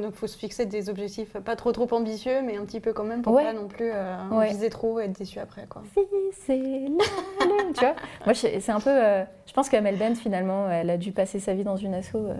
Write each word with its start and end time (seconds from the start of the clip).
Donc, 0.00 0.12
il 0.14 0.18
faut 0.18 0.26
se 0.26 0.36
fixer 0.38 0.66
des 0.66 0.88
objectifs 0.90 1.32
pas 1.44 1.56
trop 1.56 1.72
trop 1.72 1.86
ambitieux, 1.92 2.42
mais 2.42 2.56
un 2.56 2.64
petit 2.64 2.80
peu 2.80 2.92
quand 2.92 3.04
même 3.04 3.22
pour 3.22 3.32
Ouais. 3.34 3.44
pas 3.44 3.52
non 3.52 3.68
plus 3.68 3.90
euh, 3.92 4.16
Ouais. 4.30 4.48
viser 4.48 4.70
trop 4.70 5.00
et 5.00 5.04
être 5.04 5.18
déçu 5.18 5.38
après. 5.38 5.66
Quoi. 5.68 5.82
Si 5.94 6.00
c'est 6.32 6.56
la 6.56 7.46
lune, 7.46 7.72
tu 7.74 7.80
vois. 7.80 7.94
Moi, 8.24 8.34
c'est 8.34 8.70
un 8.70 8.80
peu. 8.80 8.90
euh, 8.90 9.24
je 9.46 9.52
pense 9.52 9.68
qu'Amel 9.68 9.96
Bent, 9.96 10.14
finalement, 10.14 10.68
elle 10.70 10.90
a 10.90 10.96
dû 10.96 11.12
passer 11.12 11.38
sa 11.40 11.54
vie 11.54 11.64
dans 11.64 11.76
une 11.76 11.94
asso. 11.94 12.14
euh. 12.16 12.34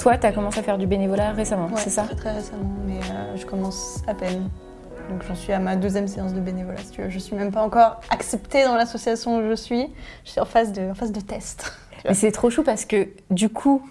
Toi, 0.00 0.16
tu 0.16 0.26
as 0.26 0.32
commencé 0.32 0.58
à 0.60 0.62
faire 0.62 0.78
du 0.78 0.86
bénévolat 0.86 1.32
récemment, 1.32 1.66
Ouais, 1.66 1.76
c'est 1.76 1.90
ça 1.90 2.04
très, 2.04 2.14
très 2.14 2.32
récemment, 2.32 2.70
mais 2.86 3.00
euh, 3.12 3.36
je 3.36 3.44
commence 3.44 4.02
à 4.06 4.14
peine. 4.14 4.48
Donc 5.10 5.22
j'en 5.28 5.34
suis 5.34 5.52
à 5.52 5.58
ma 5.58 5.76
deuxième 5.76 6.08
séance 6.08 6.32
de 6.32 6.40
bénévolat, 6.40 6.78
si 6.78 6.90
tu 6.90 7.02
veux. 7.02 7.10
Je 7.10 7.18
suis 7.18 7.36
même 7.36 7.52
pas 7.52 7.62
encore 7.62 8.00
acceptée 8.08 8.64
dans 8.64 8.76
l'association 8.76 9.36
où 9.36 9.50
je 9.50 9.54
suis. 9.54 9.92
Je 10.24 10.30
suis 10.30 10.40
en 10.40 10.46
phase 10.46 10.72
de, 10.72 10.90
en 10.90 10.94
phase 10.94 11.12
de 11.12 11.20
test. 11.20 11.74
Mais 12.06 12.14
c'est 12.14 12.32
trop 12.32 12.48
chou 12.48 12.62
parce 12.62 12.86
que 12.86 13.08
du 13.30 13.50
coup, 13.50 13.82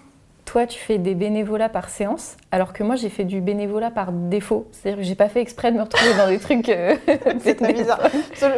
toi, 0.50 0.66
tu 0.66 0.80
fais 0.80 0.98
des 0.98 1.14
bénévolats 1.14 1.68
par 1.68 1.88
séance, 1.90 2.36
alors 2.50 2.72
que 2.72 2.82
moi, 2.82 2.96
j'ai 2.96 3.08
fait 3.08 3.22
du 3.22 3.40
bénévolat 3.40 3.92
par 3.92 4.10
défaut. 4.10 4.66
C'est-à-dire 4.72 4.98
que 4.98 5.04
j'ai 5.04 5.14
pas 5.14 5.28
fait 5.28 5.40
exprès 5.40 5.70
de 5.70 5.76
me 5.76 5.82
retrouver 5.82 6.12
dans 6.18 6.26
des 6.26 6.38
trucs. 6.40 6.68
euh, 6.68 6.96
C'est 7.40 7.54
très 7.54 7.72
bizarre. 7.80 8.00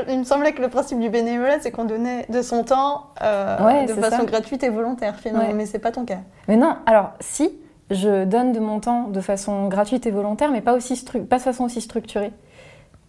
Il 0.08 0.18
me 0.20 0.24
semblait 0.24 0.52
que 0.52 0.62
le 0.62 0.68
principe 0.68 0.98
du 1.00 1.10
bénévolat, 1.10 1.60
c'est 1.60 1.70
qu'on 1.70 1.84
donnait 1.84 2.24
de 2.30 2.40
son 2.40 2.64
temps 2.64 3.08
euh, 3.22 3.58
Ouais, 3.66 3.84
de 3.84 3.92
façon 3.92 4.16
ça. 4.20 4.24
gratuite 4.24 4.64
et 4.64 4.70
volontaire, 4.70 5.16
finalement. 5.16 5.48
Ouais. 5.48 5.52
Mais 5.54 5.66
c'est 5.66 5.78
pas 5.80 5.92
ton 5.92 6.06
cas. 6.06 6.20
Mais 6.48 6.56
non, 6.56 6.76
alors 6.86 7.10
si, 7.20 7.52
je 7.90 8.24
donne 8.24 8.52
de 8.52 8.60
mon 8.60 8.80
temps 8.80 9.08
de 9.08 9.20
façon 9.20 9.68
gratuite 9.68 10.06
et 10.06 10.10
volontaire, 10.10 10.50
mais 10.50 10.62
pas, 10.62 10.72
aussi 10.72 11.04
pas 11.28 11.36
de 11.36 11.42
façon 11.42 11.64
aussi 11.64 11.82
structurée. 11.82 12.32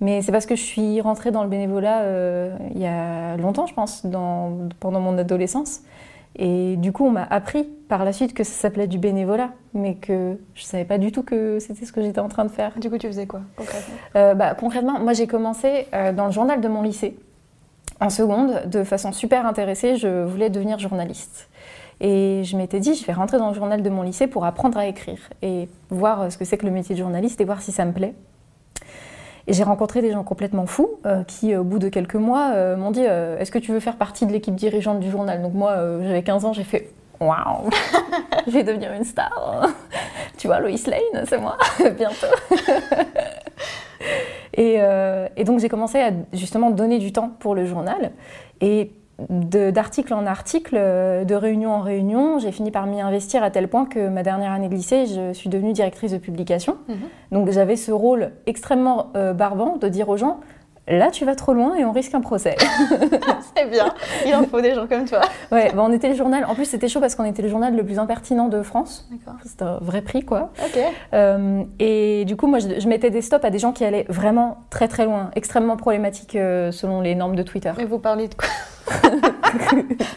Mais 0.02 0.22
c'est 0.22 0.34
parce 0.34 0.46
que 0.46 0.58
je 0.58 0.62
suis 0.62 1.00
rentrée 1.00 1.32
dans 1.32 1.44
le 1.44 1.50
bénévolat 1.50 2.02
euh, 2.02 2.54
il 2.76 2.82
y 2.82 2.86
a 2.86 3.38
longtemps, 3.38 3.66
je 3.66 3.74
pense, 3.74 4.06
dans- 4.06 4.52
pendant 4.82 5.00
mon 5.00 5.18
adolescence. 5.18 5.80
Et 6.36 6.76
du 6.78 6.92
coup, 6.92 7.06
on 7.06 7.12
m'a 7.12 7.24
appris 7.30 7.70
par 7.94 8.06
la 8.06 8.12
suite 8.12 8.34
que 8.34 8.44
ça 8.44 8.54
s'appelait 8.54 8.88
du 8.88 8.98
bénévolat, 8.98 9.52
mais 9.76 9.94
que 9.94 10.40
je 10.56 10.64
savais 10.64 10.84
pas 10.84 10.98
du 10.98 11.12
tout 11.12 11.22
que 11.22 11.60
c'était 11.60 11.86
ce 11.86 11.94
que 11.94 12.02
j'étais 12.02 12.22
en 12.22 12.28
train 12.28 12.44
de 12.44 12.50
faire. 12.50 12.72
Du 12.80 12.90
coup, 12.90 12.98
tu 12.98 13.06
faisais 13.06 13.28
quoi, 13.28 13.42
concrètement? 13.56 13.94
Euh, 14.16 14.34
bah, 14.34 14.56
concrètement, 14.56 15.00
moi 15.00 15.14
j'ai 15.14 15.28
commencé 15.28 15.86
euh, 15.94 16.12
dans 16.12 16.26
le 16.26 16.32
journal 16.32 16.60
de 16.60 16.68
mon 16.68 16.82
lycée. 16.82 17.20
En 18.02 18.10
seconde, 18.10 18.64
de 18.66 18.84
façon 18.84 19.12
super 19.12 19.46
intéressée, 19.46 19.96
je 19.98 20.24
voulais 20.24 20.50
devenir 20.50 20.80
journaliste. 20.80 21.50
Et 22.02 22.42
je 22.44 22.58
m'étais 22.58 22.80
dit, 22.80 22.96
je 22.96 23.06
vais 23.06 23.14
rentrer 23.14 23.38
dans 23.38 23.50
le 23.50 23.54
journal 23.54 23.84
de 23.84 23.90
mon 23.92 24.02
lycée 24.02 24.26
pour 24.26 24.44
apprendre 24.44 24.80
à 24.80 24.88
écrire 24.88 25.30
et 25.44 25.70
voir 25.92 26.22
euh, 26.22 26.30
ce 26.32 26.40
que 26.40 26.46
c'est 26.46 26.58
que 26.58 26.66
le 26.66 26.72
métier 26.72 26.96
de 26.96 27.00
journaliste 27.00 27.42
et 27.42 27.46
voir 27.46 27.62
si 27.62 27.72
ça 27.72 27.86
me 27.86 27.92
plaît. 27.92 28.16
Et 29.48 29.54
j'ai 29.54 29.64
rencontré 29.64 30.02
des 30.02 30.12
gens 30.12 30.24
complètement 30.24 30.66
fous 30.66 30.92
euh, 31.06 31.24
qui, 31.24 31.56
au 31.56 31.64
bout 31.64 31.80
de 31.80 31.90
quelques 31.90 32.16
mois, 32.16 32.52
euh, 32.54 32.78
m'ont 32.78 32.92
dit 32.92 33.06
euh, 33.06 33.38
Est-ce 33.38 33.52
que 33.52 33.60
tu 33.60 33.72
veux 33.72 33.82
faire 33.82 33.98
partie 33.98 34.26
de 34.26 34.32
l'équipe 34.32 34.56
dirigeante 34.56 35.00
du 35.00 35.12
journal? 35.12 35.42
Donc, 35.42 35.54
moi, 35.54 35.76
j'avais 36.02 36.24
15 36.24 36.46
ans, 36.46 36.54
j'ai 36.54 36.64
fait 36.64 36.90
Waouh, 37.20 37.70
je 38.48 38.52
vais 38.52 38.64
devenir 38.64 38.92
une 38.94 39.04
star. 39.04 39.68
tu 40.38 40.48
vois, 40.48 40.60
Lois 40.60 40.72
Lane, 40.88 41.26
c'est 41.28 41.38
moi, 41.38 41.58
bientôt. 41.98 42.28
Et, 44.56 44.76
euh, 44.80 45.28
et 45.36 45.44
donc 45.44 45.60
j'ai 45.60 45.70
commencé 45.70 46.00
à 46.00 46.12
justement 46.34 46.70
donner 46.70 47.00
du 47.00 47.12
temps 47.12 47.30
pour 47.40 47.56
le 47.56 47.66
journal. 47.66 48.12
Et 48.62 48.92
d'article 49.30 50.14
en 50.14 50.26
article, 50.26 50.76
euh, 50.78 51.24
de 51.24 51.36
réunion 51.36 51.72
en 51.72 51.82
réunion, 51.82 52.40
j'ai 52.40 52.52
fini 52.52 52.72
par 52.72 52.88
m'y 52.88 53.00
investir 53.00 53.44
à 53.44 53.52
tel 53.52 53.68
point 53.68 53.86
que 53.86 54.08
ma 54.08 54.24
dernière 54.24 54.52
année 54.52 54.70
de 54.70 54.74
lycée, 54.74 55.06
je 55.06 55.34
suis 55.34 55.50
devenue 55.50 55.74
directrice 55.74 56.12
de 56.12 56.18
publication. 56.18 56.78
Mhm. 56.88 56.96
Donc 57.32 57.50
j'avais 57.52 57.76
ce 57.76 57.92
rôle 57.92 58.32
extrêmement 58.46 59.12
euh, 59.16 59.34
barbant 59.34 59.78
de 59.78 59.88
dire 59.88 60.10
aux 60.10 60.18
gens, 60.18 60.40
là 60.88 61.12
tu 61.12 61.26
vas 61.26 61.36
trop 61.36 61.54
loin 61.54 61.76
et 61.76 61.86
on 61.86 61.92
risque 61.92 62.14
un 62.14 62.22
procès. 62.22 62.56
C'est 63.56 63.70
bien. 63.70 63.94
Il 64.26 64.36
en 64.36 64.44
faut 64.44 64.62
des 64.62 64.74
gens 64.74 64.88
comme 64.88 65.06
toi. 65.06 65.22
ouais, 65.52 65.72
bah, 65.74 65.84
on 65.86 65.92
était 65.92 66.10
le 66.10 66.16
journal, 66.16 66.46
en 66.46 66.56
plus 66.56 66.66
c'était 66.66 66.88
chaud 66.88 67.00
parce 67.00 67.16
qu'on 67.16 67.26
était 67.26 67.42
le 67.42 67.50
journal 67.50 67.76
le 67.76 67.84
plus 67.86 68.00
impertinent 68.00 68.48
de 68.48 68.62
France. 68.62 69.08
C'était 69.46 69.64
un 69.64 69.78
vrai 69.82 70.02
prix 70.02 70.24
quoi. 70.24 70.52
Ok. 70.64 70.80
Euh, 71.14 71.64
et 71.80 72.26
du 72.26 72.36
coup, 72.36 72.48
moi, 72.48 72.60
je, 72.60 72.80
je 72.80 72.88
mettais 72.88 73.10
des 73.10 73.22
stops 73.22 73.46
à 73.46 73.50
des 73.50 73.60
gens 73.60 73.72
qui 73.72 73.86
allaient 73.86 74.06
vraiment 74.10 74.58
très 74.70 74.88
très 74.88 75.06
loin, 75.06 75.32
extrêmement 75.36 75.78
problématiques 75.78 76.36
euh, 76.36 76.72
selon 76.72 77.02
les 77.02 77.16
normes 77.16 77.36
de 77.36 77.44
Twitter. 77.44 77.72
Et 77.80 77.86
vous 77.86 78.00
parlez 78.00 78.28
de 78.28 78.36
quoi 78.36 78.50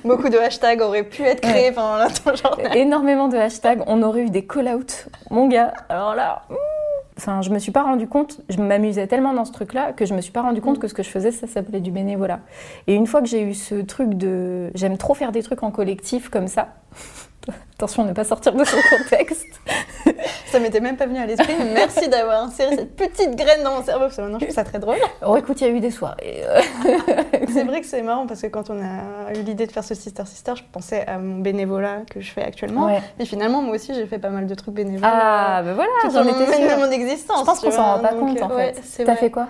Beaucoup 0.04 0.28
de 0.28 0.38
hashtags 0.38 0.80
auraient 0.80 1.04
pu 1.04 1.22
être 1.22 1.40
créés 1.40 1.72
pendant 1.72 1.96
la 1.96 2.08
ton 2.08 2.34
journal. 2.34 2.76
Énormément 2.76 3.28
de 3.28 3.36
hashtags, 3.36 3.82
on 3.86 4.02
aurait 4.02 4.22
eu 4.22 4.30
des 4.30 4.44
call-out. 4.46 5.06
Mon 5.30 5.48
gars, 5.48 5.72
alors 5.88 6.14
là... 6.14 6.42
ouh. 6.50 6.75
Enfin, 7.18 7.40
je 7.40 7.50
me 7.50 7.58
suis 7.58 7.72
pas 7.72 7.82
rendu 7.82 8.06
compte, 8.06 8.42
je 8.50 8.58
m'amusais 8.58 9.06
tellement 9.06 9.32
dans 9.32 9.46
ce 9.46 9.52
truc-là 9.52 9.92
que 9.92 10.04
je 10.04 10.12
me 10.12 10.20
suis 10.20 10.32
pas 10.32 10.42
rendu 10.42 10.60
compte 10.60 10.78
que 10.78 10.86
ce 10.86 10.92
que 10.92 11.02
je 11.02 11.08
faisais, 11.08 11.32
ça 11.32 11.46
s'appelait 11.46 11.80
du 11.80 11.90
bénévolat. 11.90 12.40
Et 12.86 12.94
une 12.94 13.06
fois 13.06 13.22
que 13.22 13.26
j'ai 13.26 13.42
eu 13.42 13.54
ce 13.54 13.76
truc 13.76 14.14
de. 14.14 14.70
J'aime 14.74 14.98
trop 14.98 15.14
faire 15.14 15.32
des 15.32 15.42
trucs 15.42 15.62
en 15.62 15.70
collectif 15.70 16.28
comme 16.28 16.46
ça. 16.46 16.74
Attention, 17.74 18.04
ne 18.04 18.12
pas 18.12 18.24
sortir 18.24 18.54
de 18.54 18.64
son 18.64 18.76
contexte. 18.96 19.46
Ça 20.56 20.62
m'était 20.62 20.80
même 20.80 20.96
pas 20.96 21.04
venu 21.04 21.18
à 21.18 21.26
l'esprit, 21.26 21.52
merci 21.74 22.08
d'avoir 22.08 22.44
inséré 22.44 22.76
cette 22.76 22.96
petite 22.96 23.36
graine 23.36 23.62
dans 23.62 23.74
mon 23.74 23.82
cerveau, 23.82 24.04
parce 24.04 24.16
que 24.16 24.22
maintenant 24.22 24.38
je 24.38 24.46
trouve 24.46 24.54
ça 24.54 24.64
très 24.64 24.78
drôle. 24.78 24.96
Oh, 25.26 25.36
écoute, 25.36 25.60
il 25.60 25.66
y 25.66 25.70
a 25.70 25.72
eu 25.74 25.80
des 25.80 25.90
soirées. 25.90 26.44
euh, 26.46 26.62
C'est 27.52 27.64
vrai 27.64 27.82
que 27.82 27.86
c'est 27.86 28.00
marrant 28.00 28.26
parce 28.26 28.40
que 28.40 28.46
quand 28.46 28.70
on 28.70 28.80
a 28.80 29.34
eu 29.34 29.42
l'idée 29.42 29.66
de 29.66 29.72
faire 29.72 29.84
ce 29.84 29.94
Sister 29.94 30.22
Sister, 30.24 30.54
je 30.56 30.62
pensais 30.72 31.06
à 31.06 31.18
mon 31.18 31.40
bénévolat 31.40 32.04
que 32.10 32.22
je 32.22 32.30
fais 32.30 32.42
actuellement. 32.42 32.86
Ouais. 32.86 33.02
Et 33.20 33.26
finalement, 33.26 33.60
moi 33.60 33.74
aussi, 33.74 33.92
j'ai 33.92 34.06
fait 34.06 34.18
pas 34.18 34.30
mal 34.30 34.46
de 34.46 34.54
trucs 34.54 34.72
bénévoles. 34.72 35.02
Ah, 35.04 35.60
ben 35.62 35.74
voilà, 35.74 35.90
j'en 36.10 36.22
étais 36.22 36.50
sûre. 36.66 36.78
mon 36.78 36.90
existence. 36.90 37.40
Je 37.40 37.44
pense 37.44 37.60
qu'on 37.60 37.70
s'en 37.70 37.96
rend 37.96 37.98
pas 38.00 38.14
compte 38.14 38.40
en 38.40 38.50
euh, 38.50 38.56
fait. 38.56 38.80
c'est 38.82 39.04
T'as 39.04 39.16
fait 39.16 39.30
quoi? 39.30 39.48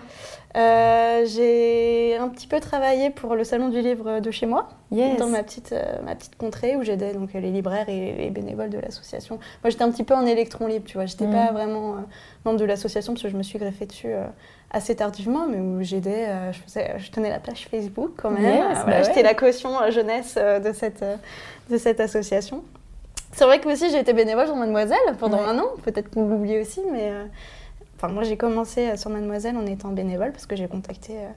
J'ai 1.26 2.16
un 2.16 2.28
petit 2.28 2.46
peu 2.46 2.60
travaillé 2.60 3.10
pour 3.10 3.34
le 3.34 3.44
salon 3.44 3.68
du 3.68 3.80
livre 3.80 4.20
de 4.20 4.30
chez 4.30 4.46
moi, 4.46 4.68
Yes. 4.90 5.18
dans 5.18 5.26
ma 5.26 5.42
petite, 5.42 5.72
euh, 5.72 5.82
ma 6.04 6.14
petite 6.14 6.36
contrée 6.36 6.76
où 6.76 6.82
j'aidais 6.82 7.12
donc 7.12 7.32
les 7.34 7.50
libraires 7.50 7.88
et 7.88 8.12
les 8.16 8.30
bénévoles 8.30 8.70
de 8.70 8.78
l'association. 8.78 9.38
Moi, 9.62 9.70
j'étais 9.70 9.82
un 9.82 9.90
petit 9.90 10.04
peu 10.04 10.14
en 10.14 10.24
électron 10.24 10.66
libre, 10.66 10.84
tu 10.86 10.96
vois. 10.96 11.06
J'étais 11.06 11.26
Mhm. 11.26 11.32
pas 11.32 11.52
vraiment 11.52 11.92
euh, 11.92 12.00
membre 12.44 12.58
de 12.58 12.64
l'association 12.64 13.12
parce 13.14 13.22
que 13.22 13.28
je 13.28 13.36
me 13.36 13.42
suis 13.42 13.58
greffée 13.58 13.86
dessus 13.86 14.08
euh, 14.12 14.24
assez 14.70 14.94
tardivement, 14.96 15.46
mais 15.48 15.58
où 15.58 15.82
j'aidais, 15.82 16.26
euh, 16.28 16.52
je, 16.52 16.60
faisais, 16.60 16.94
je 16.98 17.10
tenais 17.10 17.30
la 17.30 17.38
page 17.40 17.66
Facebook 17.70 18.12
quand 18.16 18.30
même. 18.30 18.42
Yes, 18.42 18.54
Euh, 18.54 18.68
bah 18.74 18.80
voilà, 18.84 18.98
ouais. 18.98 19.04
J'étais 19.04 19.22
la 19.22 19.34
caution 19.34 19.80
euh, 19.80 19.90
jeunesse 19.90 20.34
euh, 20.38 20.60
de, 20.60 20.72
cette, 20.72 21.02
euh, 21.02 21.16
de 21.70 21.76
cette 21.78 22.00
association. 22.00 22.62
C'est 23.32 23.44
vrai 23.44 23.60
que 23.60 23.68
aussi 23.68 23.90
j'ai 23.90 23.98
été 23.98 24.12
bénévole 24.12 24.46
sur 24.46 24.56
Mademoiselle 24.56 24.98
pendant 25.18 25.38
Ouais. 25.38 25.48
un 25.48 25.58
an, 25.58 25.66
peut-être 25.84 26.10
qu'on 26.10 26.26
l'oublie 26.26 26.58
aussi, 26.58 26.80
mais 26.90 27.10
euh, 27.10 27.24
enfin, 27.96 28.08
moi 28.12 28.22
j'ai 28.22 28.36
commencé 28.36 28.88
euh, 28.90 28.96
sur 28.96 29.10
Mademoiselle 29.10 29.56
en 29.56 29.66
étant 29.66 29.88
bénévole 29.90 30.32
parce 30.32 30.46
que 30.46 30.56
j'ai 30.56 30.68
contacté 30.68 31.14
euh, 31.18 31.28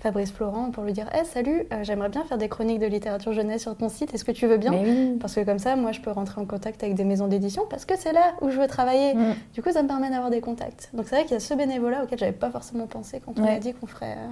Fabrice 0.00 0.30
Florent 0.32 0.70
pour 0.70 0.84
lui 0.84 0.92
dire 0.92 1.06
hey, 1.12 1.24
Salut, 1.24 1.64
euh, 1.72 1.82
j'aimerais 1.82 2.08
bien 2.08 2.22
faire 2.24 2.38
des 2.38 2.48
chroniques 2.48 2.78
de 2.78 2.86
littérature 2.86 3.32
jeunesse 3.32 3.62
sur 3.62 3.76
ton 3.76 3.88
site, 3.88 4.14
est-ce 4.14 4.24
que 4.24 4.30
tu 4.32 4.46
veux 4.46 4.56
bien 4.56 4.72
oui. 4.72 5.16
Parce 5.20 5.34
que 5.34 5.40
comme 5.44 5.58
ça, 5.58 5.74
moi 5.76 5.90
je 5.92 6.00
peux 6.00 6.10
rentrer 6.12 6.40
en 6.40 6.44
contact 6.44 6.82
avec 6.82 6.94
des 6.94 7.04
maisons 7.04 7.26
d'édition 7.26 7.64
parce 7.68 7.84
que 7.84 7.96
c'est 7.98 8.12
là 8.12 8.34
où 8.40 8.50
je 8.50 8.58
veux 8.60 8.68
travailler. 8.68 9.14
Mm. 9.14 9.34
Du 9.54 9.62
coup, 9.62 9.72
ça 9.72 9.82
me 9.82 9.88
permet 9.88 10.08
d'avoir 10.10 10.30
des 10.30 10.40
contacts. 10.40 10.90
Donc 10.94 11.06
c'est 11.08 11.16
vrai 11.16 11.24
qu'il 11.24 11.32
y 11.32 11.36
a 11.36 11.40
ce 11.40 11.54
bénévolat 11.54 12.04
auquel 12.04 12.18
j'avais 12.18 12.32
pas 12.32 12.50
forcément 12.50 12.86
pensé 12.86 13.20
quand 13.24 13.38
on 13.38 13.42
Ouais. 13.42 13.56
a 13.56 13.58
dit 13.58 13.74
qu'on 13.74 13.86
ferait, 13.88 14.12
euh, 14.12 14.28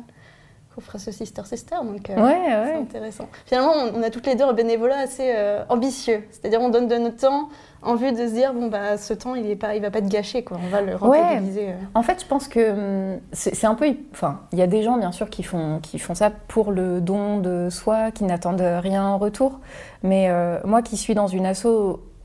qu'on 0.74 0.80
ferait 0.82 1.00
ce 1.00 1.10
Sister 1.10 1.42
Sister. 1.44 1.76
Donc 1.82 2.10
euh, 2.10 2.24
Ouais, 2.24 2.38
c'est 2.66 2.74
intéressant. 2.76 3.26
Finalement, 3.46 3.72
on, 3.74 3.98
on 3.98 4.02
a 4.04 4.10
toutes 4.10 4.26
les 4.26 4.36
deux 4.36 4.44
un 4.44 4.52
bénévolat 4.52 4.98
assez 4.98 5.34
ambitieux. 5.68 6.22
C'est-à-dire, 6.30 6.60
on 6.60 6.68
donne 6.68 6.86
de 6.86 6.96
notre 6.96 7.16
temps 7.16 7.48
en 7.86 7.94
vue 7.94 8.12
de 8.12 8.16
se 8.28 8.32
dire 8.34 8.52
bon 8.52 8.68
bah 8.68 8.96
ce 8.98 9.14
temps 9.14 9.34
il 9.34 9.48
est 9.50 9.56
pas, 9.56 9.74
il 9.76 9.82
va 9.82 9.90
pas 9.90 9.98
être 10.00 10.08
gâché 10.08 10.42
quoi. 10.44 10.58
On 10.62 10.68
va 10.68 10.82
le 10.82 10.96
rentabiliser. 10.96 11.68
euh. 11.70 11.74
En 11.94 12.02
fait, 12.02 12.20
je 12.22 12.26
pense 12.26 12.48
que 12.48 13.14
hum, 13.14 13.20
c'est 13.32 13.66
un 13.66 13.74
peu. 13.74 13.86
Enfin, 14.12 14.40
il 14.52 14.58
y 14.58 14.62
a 14.62 14.66
des 14.66 14.82
gens, 14.82 14.98
bien 14.98 15.12
sûr, 15.12 15.30
qui 15.30 15.42
font, 15.42 15.78
qui 15.82 15.98
font 15.98 16.14
ça 16.14 16.30
pour 16.48 16.72
le 16.72 17.00
don 17.00 17.38
de 17.38 17.68
soi, 17.70 18.10
qui 18.10 18.24
n'attendent 18.24 18.60
rien 18.60 19.04
en 19.06 19.18
retour. 19.18 19.60
Mais 20.02 20.26
euh, 20.28 20.58
moi 20.64 20.82
qui 20.82 20.96
suis 20.96 21.14
dans 21.14 21.26
une 21.28 21.46
asso 21.46 21.66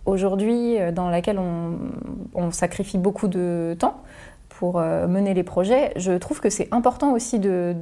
aujourd'hui, 0.05 0.79
euh, 0.79 0.91
dans 0.91 1.09
laquelle 1.09 1.39
on, 1.39 1.77
on 2.33 2.51
sacrifie 2.51 2.97
beaucoup 2.97 3.27
de 3.27 3.75
temps 3.79 3.97
pour 4.49 4.79
euh, 4.79 5.07
mener 5.07 5.33
les 5.33 5.43
projets, 5.43 5.91
je 5.95 6.11
trouve 6.13 6.39
que 6.39 6.49
c'est 6.49 6.67
important 6.71 7.13
aussi 7.13 7.39
de- 7.39 7.75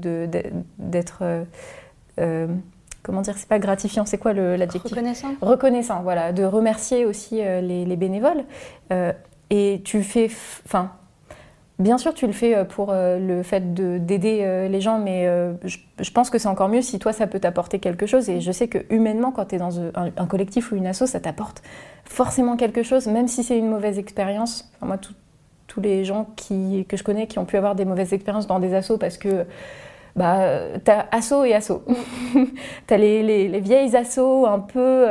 d'être. 0.77 1.23
Euh, 2.99 3.05
euh, 3.05 3.11
comment 3.11 3.21
dire, 3.21 3.35
c'est 3.37 3.47
pas 3.47 3.59
gratifiant, 3.59 4.05
c'est 4.05 4.17
quoi 4.17 4.33
l'adjectif 4.33 4.91
Reconnaissant. 4.91 5.29
Reconnaissant, 5.41 6.01
voilà, 6.03 6.33
de 6.33 6.43
remercier 6.43 7.05
aussi 7.05 7.35
les, 7.35 7.85
les, 7.85 7.95
bénévoles. 7.95 8.43
et 9.49 9.81
tu 9.83 10.03
fais, 10.03 10.29
enfin, 10.65 10.91
Bien 11.79 11.97
sûr, 11.97 12.13
tu 12.13 12.27
le 12.27 12.33
fais 12.33 12.55
euh, 12.55 12.65
pour 12.65 12.89
euh, 12.91 13.17
le 13.19 13.41
fait 13.41 13.73
d'aider 13.73 14.41
euh, 14.43 14.67
les 14.67 14.81
gens, 14.81 14.99
mais 14.99 15.27
je, 15.63 16.11
pense 16.11 16.29
que 16.29 16.37
c'est 16.37 16.49
encore 16.49 16.67
mieux 16.67 16.81
si 16.81 16.99
toi, 16.99 17.13
ça 17.13 17.25
peut 17.25 17.39
t'apporter 17.39 17.79
quelque 17.79 18.05
chose. 18.05 18.29
Et 18.29 18.41
je 18.41 18.51
sais 18.51 18.67
que 18.67 18.79
humainement, 18.93 19.31
quand 19.31 19.45
tu 19.45 19.55
es 19.55 19.57
dans 19.57 19.79
un, 19.79 20.25
collectif 20.27 20.71
ou 20.71 20.75
une 20.75 20.85
asso, 20.85 21.05
ça 21.05 21.21
t'apporte 21.21 21.61
forcément 22.03 22.57
quelque 22.57 22.83
chose, 22.83 23.07
même 23.07 23.29
si 23.29 23.43
c'est 23.43 23.57
une 23.57 23.69
mauvaise 23.69 23.97
expérience. 23.97 24.69
moi, 24.81 24.97
tous 25.67 25.81
les 25.81 26.03
gens 26.03 26.27
qui, 26.35 26.85
que 26.89 26.97
je 26.97 27.03
connais 27.03 27.27
qui 27.27 27.39
ont 27.39 27.45
pu 27.45 27.55
avoir 27.55 27.75
des 27.75 27.85
mauvaises 27.85 28.11
expériences 28.11 28.47
dans 28.47 28.59
des 28.59 28.73
assos 28.73 28.97
parce 28.97 29.17
que 29.17 29.45
bah, 30.15 30.39
t'as 30.83 31.05
asso 31.11 31.45
et 31.45 31.53
asso. 31.53 31.83
t'as 32.87 32.97
les, 32.97 33.23
les, 33.23 33.47
les, 33.47 33.59
vieilles 33.59 33.95
assos 33.95 34.45
un 34.45 34.59
peu 34.59 35.05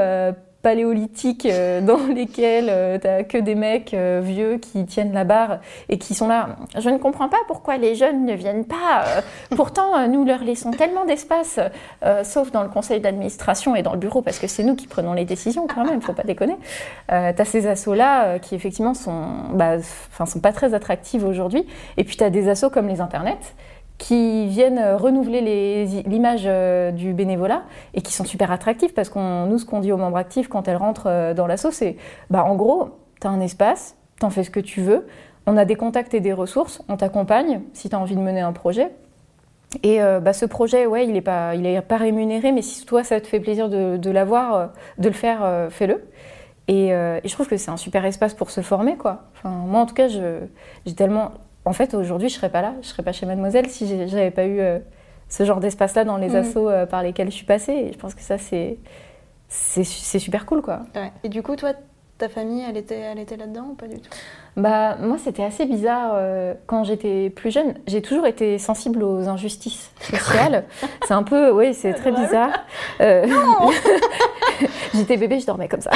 paléolithiques 0.63 1.47
euh, 1.47 1.81
dans 1.91 2.07
lesquels 2.07 2.69
euh, 2.69 2.99
tu 2.99 3.27
que 3.29 3.39
des 3.39 3.55
mecs 3.55 3.95
euh, 3.95 4.21
vieux 4.23 4.59
qui 4.59 4.85
tiennent 4.87 5.13
la 5.13 5.25
barre 5.25 5.59
et 5.89 5.99
qui 5.99 6.15
sont 6.15 6.29
là. 6.29 6.57
Je 6.79 6.91
ne 6.91 6.99
comprends 6.99 7.29
pas 7.29 7.39
pourquoi 7.47 7.77
les 7.77 7.95
jeunes 7.95 8.25
ne 8.25 8.35
viennent 8.35 8.65
pas. 8.65 9.05
pourtant, 9.57 10.07
nous 10.09 10.25
leur 10.25 10.43
laissons 10.45 10.71
tellement 10.71 11.05
d'espace, 11.05 11.59
sauf 12.25 12.51
dans 12.51 12.63
le 12.63 12.69
conseil 12.69 13.01
d'administration 13.01 13.77
et 13.77 13.83
dans 13.83 13.93
le 13.93 13.99
bureau, 13.99 14.23
parce 14.23 14.39
que 14.39 14.47
c'est 14.47 14.63
nous 14.63 14.77
qui 14.77 14.87
prenons 14.87 15.13
les 15.13 15.25
décisions 15.25 15.67
quand 15.67 15.85
même, 15.85 16.01
faut 16.01 16.13
pas 16.13 16.23
déconner. 16.23 16.57
tu 17.09 17.15
as 17.15 17.45
ces 17.45 17.67
assos-là 17.67 18.39
qui 18.39 18.55
effectivement 18.55 18.95
sont, 18.95 19.27
bah, 19.53 19.77
sont 20.27 20.41
pas 20.41 20.53
très 20.53 20.75
attractives 20.75 21.25
aujourd'hui. 21.25 21.67
Et 21.97 22.05
puis 22.05 22.17
tu 22.17 22.25
as 22.25 22.31
des 22.31 22.49
assos 22.49 22.71
comme 22.71 22.89
les 22.89 23.01
internets 23.01 23.39
qui 23.99 24.47
viennent 24.47 24.81
renouveler 24.95 25.85
l'image 26.07 26.45
euh, 26.47 26.93
du 26.93 27.13
bénévolat 27.13 27.65
et 27.95 28.01
qui 28.01 28.13
sont 28.13 28.25
super 28.25 28.53
attractifs 28.53 28.95
parce 28.95 29.09
qu'on 29.09 29.47
nous 29.47 29.59
ce 29.59 29.67
qu'on 29.67 29.81
dit 29.81 29.91
aux 29.93 29.97
membres 29.97 30.17
actifs 30.17 30.49
quand 30.49 30.69
elles 30.69 30.77
rentrent 30.77 31.09
euh, 31.09 31.35
dans 31.35 31.49
l'asso 31.49 31.67
c'est 31.73 31.97
bah 32.31 32.45
en 32.45 32.55
gros 32.55 32.91
tu 33.21 33.27
as 33.27 33.31
un 33.31 33.41
espace, 33.41 33.97
tu 34.21 34.25
en 34.25 34.31
fais 34.31 34.45
ce 34.45 34.51
que 34.51 34.61
tu 34.61 34.81
veux, 34.81 35.09
on 35.47 35.57
a 35.57 35.65
des 35.65 35.75
contacts 35.75 36.15
et 36.15 36.21
des 36.21 36.33
ressources, 36.33 36.83
on 36.89 36.97
t'accompagne 36.97 37.63
si 37.73 37.91
tu 37.91 37.97
as 37.97 37.99
envie 37.99 38.15
de 38.15 38.21
mener 38.21 38.41
un 38.41 38.53
projet. 38.53 38.93
Et 39.83 40.01
euh, 40.01 40.21
bah, 40.21 40.33
ce 40.33 40.47
projet, 40.47 40.87
ouais, 40.87 41.05
il 41.05 41.13
n'est 41.13 41.21
pas, 41.21 41.53
pas 41.87 41.97
rémunéré, 41.97 42.53
mais 42.53 42.63
si 42.63 42.87
toi 42.87 43.03
ça 43.03 43.21
te 43.21 43.27
fait 43.27 43.41
plaisir 43.41 43.69
de, 43.69 44.11
l'avoir, 44.11 44.71
de 44.99 45.09
le 45.09 45.15
faire, 45.15 45.69
fais-le. 45.71 46.05
Et, 46.69 46.89
et, 46.89 47.21
je 47.25 47.33
trouve 47.33 47.49
que 47.49 47.57
c'est 47.57 47.71
un 47.71 47.77
super 47.77 48.05
espace 48.05 48.35
pour 48.35 48.51
se 48.51 48.61
former, 48.61 48.97
quoi. 48.97 49.25
Enfin, 49.35 49.51
moi, 49.51 49.81
en 49.81 49.87
tout 49.87 49.95
cas, 49.95 50.07
j'ai 50.07 50.95
tellement, 50.95 51.33
en 51.65 51.73
fait, 51.73 51.95
aujourd'hui, 51.95 52.29
je 52.29 52.35
serais 52.35 52.51
pas 52.51 52.63
là, 52.63 52.75
je 52.83 52.87
serais 52.87 53.03
pas 53.03 53.13
chez 53.13 53.27
Mademoiselle 53.27 53.69
si 53.69 54.09
j'avais 54.09 54.31
pas 54.31 54.47
eu 54.47 54.61
euh, 54.61 54.79
ce 55.29 55.45
genre 55.45 55.61
d'espace-là 55.61 56.05
dans 56.05 56.17
les 56.17 56.31
mm. 56.31 56.37
assos 56.37 56.69
euh, 56.69 56.87
par 56.87 57.03
lesquels 57.03 57.31
je 57.31 57.37
suis 57.37 57.47
passée. 57.47 57.73
Et 57.73 57.93
je 57.93 57.99
pense 57.99 58.15
que 58.15 58.23
ça, 58.23 58.39
c'est 58.39 58.79
c'est 59.51 60.19
super 60.19 60.45
cool, 60.45 60.61
quoi. 60.61 60.81
Et 61.25 61.31
du 61.31 61.43
coup, 61.43 61.57
toi, 61.57 61.73
ta 62.19 62.29
famille, 62.29 62.63
elle 62.69 62.77
était, 62.77 62.99
elle 62.99 63.19
était 63.19 63.37
là-dedans 63.37 63.69
ou 63.71 63.75
pas 63.75 63.87
du 63.87 63.99
tout? 63.99 64.11
Bah 64.57 64.97
moi, 64.97 65.17
c'était 65.23 65.45
assez 65.45 65.65
bizarre 65.67 66.11
euh, 66.15 66.53
quand 66.67 66.85
j'étais 66.85 67.31
plus 67.31 67.51
jeune. 67.53 67.75
J'ai 67.87 68.03
toujours 68.03 68.27
été 68.27 68.59
sensible 68.59 69.03
aux 69.05 69.29
injustices 69.29 69.93
sociales. 70.01 70.65
c'est 71.07 71.15
un 71.15 71.23
peu, 71.23 71.51
oui, 71.53 71.73
c'est 71.75 71.95
très 71.95 72.11
bizarre. 72.11 72.51
j'étais 74.95 75.17
bébé, 75.17 75.39
je 75.39 75.47
dormais 75.47 75.69
comme 75.69 75.81
ça. 75.81 75.93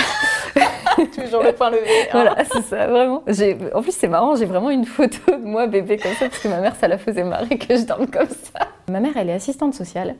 Toujours 1.23 1.43
le 1.43 1.53
point 1.53 1.71
levé. 1.71 1.83
Hein. 1.83 2.09
Voilà, 2.13 2.37
c'est 2.45 2.63
ça, 2.63 2.87
vraiment. 2.87 3.23
En 3.75 3.83
plus, 3.83 3.93
c'est 3.93 4.09
marrant, 4.09 4.37
j'ai 4.37 4.47
vraiment 4.47 4.71
une 4.71 4.85
photo 4.85 5.19
de 5.33 5.45
moi 5.45 5.67
bébé 5.67 5.97
comme 5.97 6.13
ça, 6.13 6.29
parce 6.29 6.41
que 6.41 6.49
ma 6.49 6.61
mère, 6.61 6.77
ça 6.77 6.89
la 6.89 6.99
faisait 6.99 7.25
marrer 7.25 7.59
que 7.59 7.77
je 7.77 7.85
dorme 7.85 8.07
comme 8.07 8.29
ça. 8.29 8.69
Ma 8.91 9.01
mère, 9.01 9.13
elle 9.17 9.31
est 9.31 9.35
assistante 9.35 9.75
sociale. 9.75 10.17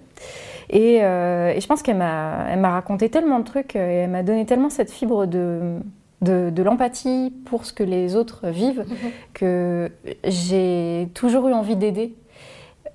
Et, 0.71 1.03
euh, 1.03 1.59
je 1.59 1.67
pense 1.67 1.83
qu'elle 1.83 1.97
m'a 1.97 2.71
raconté 2.71 3.09
tellement 3.09 3.39
de 3.39 3.45
trucs, 3.45 3.77
euh, 3.77 3.91
et 3.91 3.95
elle 3.95 4.11
m'a 4.11 4.23
donné 4.23 4.47
tellement 4.47 4.71
cette 4.71 4.91
fibre 4.91 5.27
de, 5.27 5.79
de, 6.23 6.63
l'empathie 6.63 7.33
pour 7.47 7.65
ce 7.65 7.73
que 7.73 7.83
les 7.83 8.17
autres 8.17 8.49
vivent, 8.49 8.85
mhm. 8.87 9.11
que 9.35 9.91
j'ai 10.25 11.09
toujours 11.15 11.49
eu 11.49 11.53
envie 11.53 11.77
d'aider. 11.77 12.15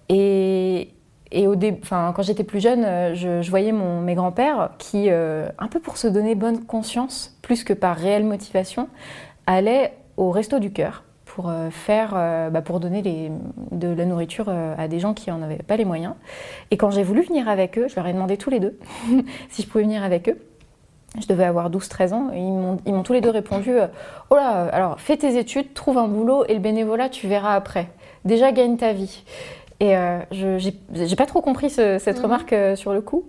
Et, 0.10 0.90
et 1.32 1.48
au 1.48 1.56
enfin, 1.82 2.14
quand 2.16 2.22
j'étais 2.22 2.44
plus 2.44 2.62
jeune, 2.62 2.84
euh, 2.86 3.14
je, 3.16 3.50
voyais 3.50 3.72
mon, 3.72 4.00
mes 4.00 4.16
grands-pères 4.16 4.72
qui, 4.78 5.08
euh, 5.10 5.48
un 5.60 5.68
peu 5.68 5.80
pour 5.80 5.98
se 5.98 6.08
donner 6.08 6.36
bonne 6.36 6.64
conscience, 6.64 7.38
plus 7.42 7.64
que 7.64 7.74
par 7.74 7.98
réelle 7.98 8.24
motivation, 8.24 8.88
allaient 9.46 9.94
au 10.16 10.32
resto 10.32 10.60
du 10.60 10.72
cœur 10.72 11.04
pour 11.26 11.50
euh, 11.50 11.70
faire, 11.70 12.12
bah, 12.52 12.62
pour 12.62 12.80
donner 12.80 13.32
de 13.72 13.88
la 13.88 14.06
nourriture 14.06 14.50
à 14.50 14.88
des 14.88 15.00
gens 15.00 15.14
qui 15.14 15.30
n'en 15.30 15.42
avaient 15.42 15.58
pas 15.58 15.76
les 15.76 15.86
moyens. 15.86 16.14
Et 16.72 16.78
quand 16.78 16.92
j'ai 16.92 17.04
voulu 17.04 17.22
venir 17.22 17.50
avec 17.50 17.78
eux, 17.78 17.88
je 17.88 17.96
leur 17.96 18.08
ai 18.08 18.14
demandé 18.14 18.38
tous 18.38 18.50
les 18.50 18.60
deux 18.60 18.80
si 19.50 19.62
je 19.62 19.68
pouvais 19.68 19.84
venir 19.84 20.04
avec 20.04 20.30
eux. 20.30 20.38
Je 21.20 21.26
devais 21.26 21.46
avoir 21.46 21.72
12-13 21.72 22.14
ans 22.14 22.30
et 22.34 22.40
ils 22.40 22.94
m'ont 22.94 23.04
tous 23.04 23.14
les 23.14 23.22
deux 23.22 23.30
répondu 23.30 23.74
Oh 24.30 24.36
là, 24.36 24.68
alors 24.68 25.00
fais 25.00 25.18
tes 25.18 25.38
études, 25.38 25.74
trouve 25.74 25.98
un 25.98 26.08
boulot 26.08 26.46
et 26.48 26.54
le 26.54 26.60
bénévolat, 26.60 27.10
tu 27.10 27.28
verras 27.28 27.56
après. 27.56 27.88
Déjà, 28.26 28.52
gagne 28.52 28.78
ta 28.78 28.92
vie. 28.92 29.24
Et 29.80 29.96
euh, 29.96 30.20
je 30.32 30.58
j'ai 30.92 31.16
pas 31.16 31.26
trop 31.26 31.42
compris 31.42 31.70
cette 31.70 32.08
mhm. 32.08 32.24
remarque 32.24 32.54
euh, 32.54 32.76
sur 32.76 32.94
le 32.94 33.02
coup. 33.02 33.26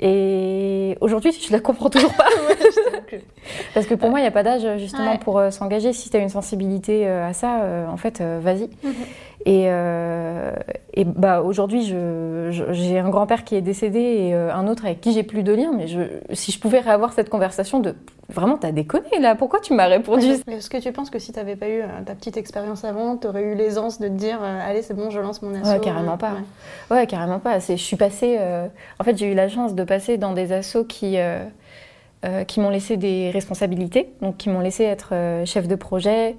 Et 0.00 0.96
aujourd'hui, 1.00 1.30
je 1.30 1.52
la 1.52 1.60
comprends 1.60 1.88
toujours 1.88 2.12
pas. 2.14 2.26
Parce 3.74 3.86
que 3.86 3.94
pour 3.94 4.10
moi, 4.10 4.18
il 4.18 4.22
n'y 4.22 4.28
a 4.28 4.32
pas 4.32 4.42
d'âge 4.42 4.66
justement 4.78 5.16
pour 5.16 5.38
euh, 5.38 5.50
s'engager. 5.50 5.92
Si 5.92 6.10
tu 6.10 6.16
as 6.16 6.20
une 6.20 6.28
sensibilité 6.28 7.06
à 7.06 7.32
ça, 7.32 7.86
en 7.88 7.96
fait, 7.96 8.20
vas-y. 8.20 8.68
Mhm. 8.82 8.94
Et, 9.44 9.64
et 10.94 11.04
bah, 11.04 11.42
aujourd'hui, 11.42 11.82
j'ai 11.84 12.98
un 12.98 13.10
grand-père 13.10 13.44
qui 13.44 13.56
est 13.56 13.60
décédé 13.60 13.98
et 13.98 14.34
un 14.34 14.66
autre 14.68 14.84
avec 14.84 15.00
qui 15.00 15.12
j'ai 15.12 15.22
plus 15.22 15.42
de 15.42 15.52
lien. 15.52 15.72
Mais 15.76 15.88
je, 15.88 16.00
si 16.32 16.52
je 16.52 16.60
pouvais 16.60 16.80
réavoir 16.80 17.12
cette 17.12 17.28
conversation 17.28 17.80
de 17.80 17.94
Vraiment, 18.32 18.56
t'as 18.56 18.72
déconné 18.72 19.18
là, 19.20 19.34
pourquoi 19.34 19.60
tu 19.60 19.74
m'as 19.74 19.86
répondu 19.86 20.26
Est-ce 20.46 20.70
que 20.70 20.78
tu 20.78 20.90
penses 20.92 21.10
que 21.10 21.18
si 21.18 21.32
t'avais 21.32 21.56
pas 21.56 21.68
eu 21.68 21.82
euh, 21.82 21.86
ta 22.04 22.14
petite 22.14 22.36
expérience 22.36 22.84
avant, 22.84 23.16
t'aurais 23.16 23.42
eu 23.42 23.54
l'aisance 23.54 24.00
de 24.00 24.08
te 24.08 24.12
dire 24.12 24.38
euh, 24.42 24.58
allez, 24.66 24.82
c'est 24.82 24.94
bon, 24.94 25.10
je 25.10 25.20
lance 25.20 25.42
mon 25.42 25.54
asso 25.54 25.68
Ouais, 25.68 25.80
carrément 25.80 26.16
pas. 26.16 26.36
Ouais, 26.90 27.06
carrément 27.06 27.40
pas. 27.40 27.58
Je 27.58 27.74
suis 27.74 27.96
passée. 27.96 28.36
Euh, 28.40 28.68
en 28.98 29.04
fait, 29.04 29.18
j'ai 29.18 29.30
eu 29.30 29.34
la 29.34 29.48
chance 29.48 29.74
de 29.74 29.84
passer 29.84 30.16
dans 30.16 30.32
des 30.32 30.52
assos 30.52 30.84
qui. 30.84 31.16
qui 32.46 32.60
m'ont 32.60 32.70
laissé 32.70 32.96
des 32.96 33.30
responsabilités, 33.30 34.12
donc 34.22 34.36
qui 34.36 34.48
m'ont 34.48 34.60
laissé 34.60 34.84
être 34.84 35.12
chef 35.44 35.66
de 35.66 35.74
projet, 35.74 36.36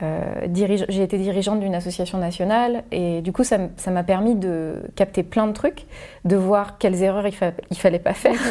j'ai 0.00 1.02
été 1.02 1.18
dirigeante 1.18 1.60
d'une 1.60 1.74
association 1.74 2.18
nationale 2.18 2.84
et 2.92 3.20
du 3.20 3.32
coup 3.32 3.44
ça 3.44 3.58
m'a 3.58 4.02
permis 4.02 4.34
de 4.34 4.82
capter 4.96 5.22
plein 5.22 5.46
de 5.46 5.52
trucs, 5.52 5.86
de 6.24 6.36
voir 6.36 6.78
quelles 6.78 7.02
erreurs 7.02 7.26
il, 7.26 7.34
il 7.70 7.76
fallait 7.76 7.98
pas 7.98 8.14
faire. 8.14 8.38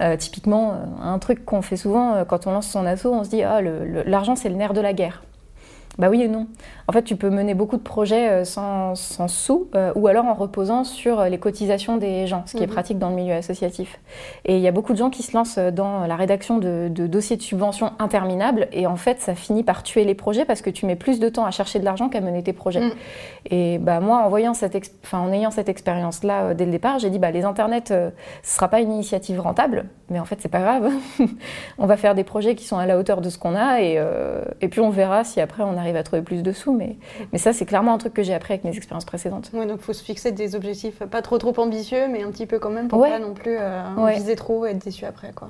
Euh, 0.00 0.16
typiquement, 0.16 0.72
euh, 0.72 0.76
un 1.02 1.18
truc 1.18 1.44
qu'on 1.44 1.60
fait 1.60 1.76
souvent 1.76 2.14
euh, 2.14 2.24
quand 2.24 2.46
on 2.46 2.52
lance 2.52 2.68
son 2.68 2.86
assaut, 2.86 3.12
on 3.12 3.22
se 3.22 3.28
dit 3.28 3.42
ah, 3.42 3.60
l'argent 3.60 4.34
c'est 4.34 4.48
le 4.48 4.54
nerf 4.54 4.72
de 4.72 4.80
la 4.80 4.94
guerre. 4.94 5.22
Bah 5.98 6.08
oui 6.08 6.22
et 6.22 6.28
non. 6.28 6.46
En 6.90 6.92
fait, 6.92 7.04
tu 7.04 7.14
peux 7.14 7.30
mener 7.30 7.54
beaucoup 7.54 7.76
de 7.76 7.82
projets 7.82 8.28
euh, 8.28 8.44
sans, 8.44 8.96
sous 8.96 9.68
euh, 9.76 9.92
ou 9.94 10.08
alors 10.08 10.24
en 10.24 10.34
reposant 10.34 10.82
sur 10.82 11.20
euh, 11.20 11.28
les 11.28 11.38
cotisations 11.38 11.98
des 11.98 12.26
gens, 12.26 12.42
ce 12.46 12.56
qui 12.56 12.64
est 12.64 12.66
mhm. 12.66 12.72
pratique 12.72 12.98
dans 12.98 13.10
le 13.10 13.14
milieu 13.14 13.34
associatif. 13.34 14.00
Et 14.44 14.56
il 14.56 14.60
y 14.60 14.66
a 14.66 14.72
beaucoup 14.72 14.92
de 14.92 14.98
gens 14.98 15.08
qui 15.08 15.22
se 15.22 15.32
lancent 15.36 15.60
dans 15.60 16.04
la 16.08 16.16
rédaction 16.16 16.58
de, 16.58 16.88
dossiers 16.88 17.36
de 17.36 17.42
subventions 17.42 17.92
interminables 18.00 18.66
et 18.72 18.88
en 18.88 18.96
fait, 18.96 19.20
ça 19.20 19.36
finit 19.36 19.62
par 19.62 19.84
tuer 19.84 20.04
les 20.04 20.16
projets 20.16 20.44
parce 20.44 20.62
que 20.62 20.70
tu 20.70 20.84
mets 20.84 20.96
plus 20.96 21.20
de 21.20 21.28
temps 21.28 21.44
à 21.44 21.52
chercher 21.52 21.78
de 21.78 21.84
l'argent 21.84 22.08
qu'à 22.08 22.20
mener 22.20 22.42
tes 22.42 22.52
projets. 22.52 22.80
Mhm. 22.80 22.92
Et 23.50 23.78
bah 23.78 24.00
moi, 24.00 24.24
en 24.24 24.28
voyant 24.28 24.54
cette, 24.54 24.76
en 25.12 25.32
ayant 25.32 25.52
cette 25.52 25.68
expérience-là 25.68 26.54
dès 26.54 26.64
le 26.64 26.72
départ, 26.72 26.98
j'ai 26.98 27.10
dit 27.10 27.20
bah 27.20 27.30
les 27.30 27.44
internets, 27.44 27.84
ce 27.86 28.10
sera 28.42 28.66
pas 28.66 28.80
une 28.80 28.90
initiative 28.90 29.38
rentable, 29.38 29.84
mais 30.08 30.18
en 30.18 30.24
fait, 30.24 30.38
c'est 30.40 30.48
pas 30.48 30.60
grave. 30.60 30.90
on 31.78 31.86
va 31.86 31.96
faire 31.96 32.16
des 32.16 32.24
projets 32.24 32.56
qui 32.56 32.64
sont 32.64 32.78
à 32.78 32.86
la 32.86 32.98
hauteur 32.98 33.20
de 33.20 33.30
ce 33.30 33.38
qu'on 33.38 33.54
a 33.54 33.80
et, 33.80 34.02
et 34.60 34.66
puis 34.66 34.80
on 34.80 34.90
verra 34.90 35.22
si 35.22 35.40
après 35.40 35.62
on 35.62 35.76
arrive 35.76 35.94
à 35.94 36.02
trouver 36.02 36.22
plus 36.22 36.42
de 36.42 36.50
sous. 36.50 36.79
Mais, 36.80 36.96
mais 37.32 37.38
ça, 37.38 37.52
c'est 37.52 37.66
clairement 37.66 37.92
un 37.92 37.98
truc 37.98 38.14
que 38.14 38.22
j'ai 38.22 38.32
appris 38.32 38.54
avec 38.54 38.64
mes 38.64 38.74
expériences 38.74 39.04
précédentes. 39.04 39.50
Oui, 39.52 39.66
donc 39.66 39.78
il 39.80 39.84
faut 39.84 39.92
se 39.92 40.02
fixer 40.02 40.32
des 40.32 40.54
objectifs 40.54 40.98
pas 41.00 41.20
trop 41.20 41.36
trop 41.36 41.52
ambitieux, 41.58 42.08
mais 42.08 42.22
un 42.22 42.30
petit 42.30 42.46
peu 42.46 42.58
quand 42.58 42.70
même 42.70 42.88
pour 42.88 43.02
pas 43.02 43.18
non 43.18 43.34
plus 43.34 43.56
euh, 43.58 43.82
viser 44.14 44.36
trop 44.36 44.64
et 44.64 44.70
être 44.70 44.84
déçu 44.84 45.04
après. 45.04 45.32
Quoi. 45.34 45.48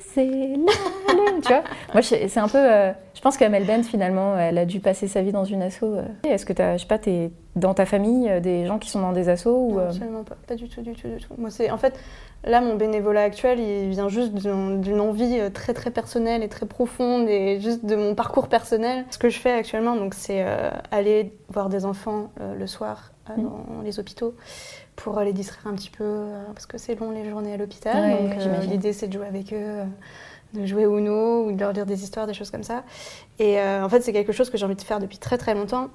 c'est 0.00 0.26
la 0.26 1.40
tu 1.40 1.48
vois 1.48 1.62
Moi, 1.92 2.02
c'est 2.02 2.38
un 2.38 2.48
peu. 2.48 2.58
Euh, 2.58 2.92
je 3.14 3.20
pense 3.20 3.36
qu'Amel 3.36 3.64
Bent, 3.64 3.82
finalement, 3.82 4.38
elle 4.38 4.58
a 4.58 4.64
dû 4.64 4.80
passer 4.80 5.06
sa 5.06 5.22
vie 5.22 5.32
dans 5.32 5.44
une 5.44 5.62
asso. 5.62 5.82
Euh. 5.82 6.02
Est-ce 6.24 6.46
que 6.46 6.52
tu 6.52 6.62
as, 6.62 6.76
je 6.76 6.82
sais 6.82 6.88
pas, 6.88 6.98
es 7.06 7.30
dans 7.54 7.74
ta 7.74 7.84
famille 7.84 8.40
des 8.40 8.64
gens 8.66 8.78
qui 8.78 8.88
sont 8.88 9.00
dans 9.00 9.12
des 9.12 9.28
assos 9.28 9.72
ou, 9.72 9.78
absolument 9.78 10.24
pas. 10.24 10.36
Pas 10.46 10.54
du 10.54 10.68
tout, 10.68 10.80
du 10.80 10.94
tout, 10.94 11.08
du 11.08 11.16
tout. 11.16 11.34
Moi, 11.36 11.50
c'est 11.50 11.70
en 11.70 11.78
fait. 11.78 11.94
Là, 12.44 12.60
mon 12.60 12.74
bénévolat 12.74 13.22
actuel, 13.22 13.60
il 13.60 13.90
vient 13.90 14.08
juste 14.08 14.34
d'une 14.34 15.00
envie 15.00 15.38
euh, 15.38 15.48
très 15.48 15.74
très 15.74 15.92
personnelle 15.92 16.42
et 16.42 16.48
très 16.48 16.66
profonde 16.66 17.28
et 17.28 17.60
juste 17.60 17.84
de 17.84 17.94
mon 17.94 18.16
parcours 18.16 18.48
personnel. 18.48 19.04
Ce 19.10 19.18
que 19.18 19.30
je 19.30 19.38
fais 19.38 19.52
actuellement, 19.52 19.94
donc, 19.94 20.14
c'est 20.14 20.42
euh, 20.44 20.70
aller 20.90 21.32
voir 21.50 21.68
des 21.68 21.84
enfants 21.84 22.32
euh, 22.40 22.56
le 22.56 22.66
soir 22.66 23.12
mm. 23.28 23.42
dans 23.42 23.64
les 23.84 24.00
hôpitaux 24.00 24.34
pour 24.96 25.20
les 25.20 25.32
distraire 25.32 25.72
un 25.72 25.76
petit 25.76 25.90
peu 25.90 26.26
parce 26.52 26.66
que 26.66 26.78
c'est 26.78 26.98
long 26.98 27.12
les 27.12 27.28
journées 27.30 27.54
à 27.54 27.56
l'hôpital. 27.56 28.28
donc 28.28 28.64
l'idée, 28.68 28.92
c'est 28.92 29.06
de 29.06 29.12
jouer 29.12 29.26
avec 29.26 29.52
eux 29.52 29.84
de 30.54 30.66
jouer 30.66 30.84
Uno 30.84 31.46
ou 31.46 31.52
de 31.52 31.60
leur 31.60 31.72
dire 31.72 31.86
des 31.86 32.02
histoires, 32.02 32.26
des 32.26 32.34
choses 32.34 32.50
comme 32.50 32.62
ça. 32.64 32.84
Et 33.38 33.60
en 33.60 33.88
fait, 33.88 34.00
c'est 34.02 34.12
quelque 34.12 34.32
chose 34.32 34.50
que 34.50 34.56
j'ai 34.58 34.64
envie 34.66 34.74
de 34.76 34.82
faire 34.82 34.98
depuis 35.00 35.18
très 35.18 35.38
très 35.38 35.54
longtemps. 35.54 35.88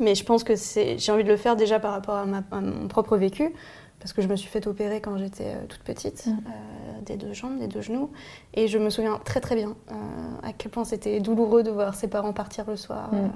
Mais 0.00 0.14
je 0.14 0.22
pense 0.24 0.44
que 0.44 0.54
j'ai 0.56 1.12
envie 1.12 1.24
de 1.24 1.28
le 1.28 1.36
faire 1.36 1.56
déjà 1.56 1.80
par 1.80 1.92
rapport 1.92 2.14
à, 2.16 2.24
à 2.52 2.60
mon 2.60 2.88
propre 2.88 3.16
vécu, 3.16 3.52
parce 4.00 4.12
que 4.12 4.20
je 4.22 4.28
me 4.28 4.36
suis 4.36 4.48
fait 4.48 4.66
opérer 4.66 5.00
quand 5.00 5.16
j'étais 5.16 5.46
euh, 5.54 5.66
toute 5.66 5.82
petite, 5.82 6.26
Mm. 6.26 6.30
euh, 6.30 7.00
des 7.06 7.16
deux 7.16 7.32
jambes, 7.32 7.58
des 7.58 7.66
deux 7.68 7.80
genoux. 7.80 8.10
Et 8.54 8.68
je 8.68 8.78
me 8.78 8.90
souviens 8.90 9.18
très 9.24 9.40
très 9.40 9.56
bien 9.56 9.74
euh, 9.90 9.94
à 10.42 10.52
quel 10.52 10.70
point 10.70 10.84
c'était 10.84 11.18
douloureux 11.20 11.62
de 11.62 11.70
voir 11.70 11.94
ses 11.94 12.06
parents 12.06 12.32
partir 12.34 12.64
le 12.68 12.76
soir. 12.76 13.12
Mm. 13.12 13.30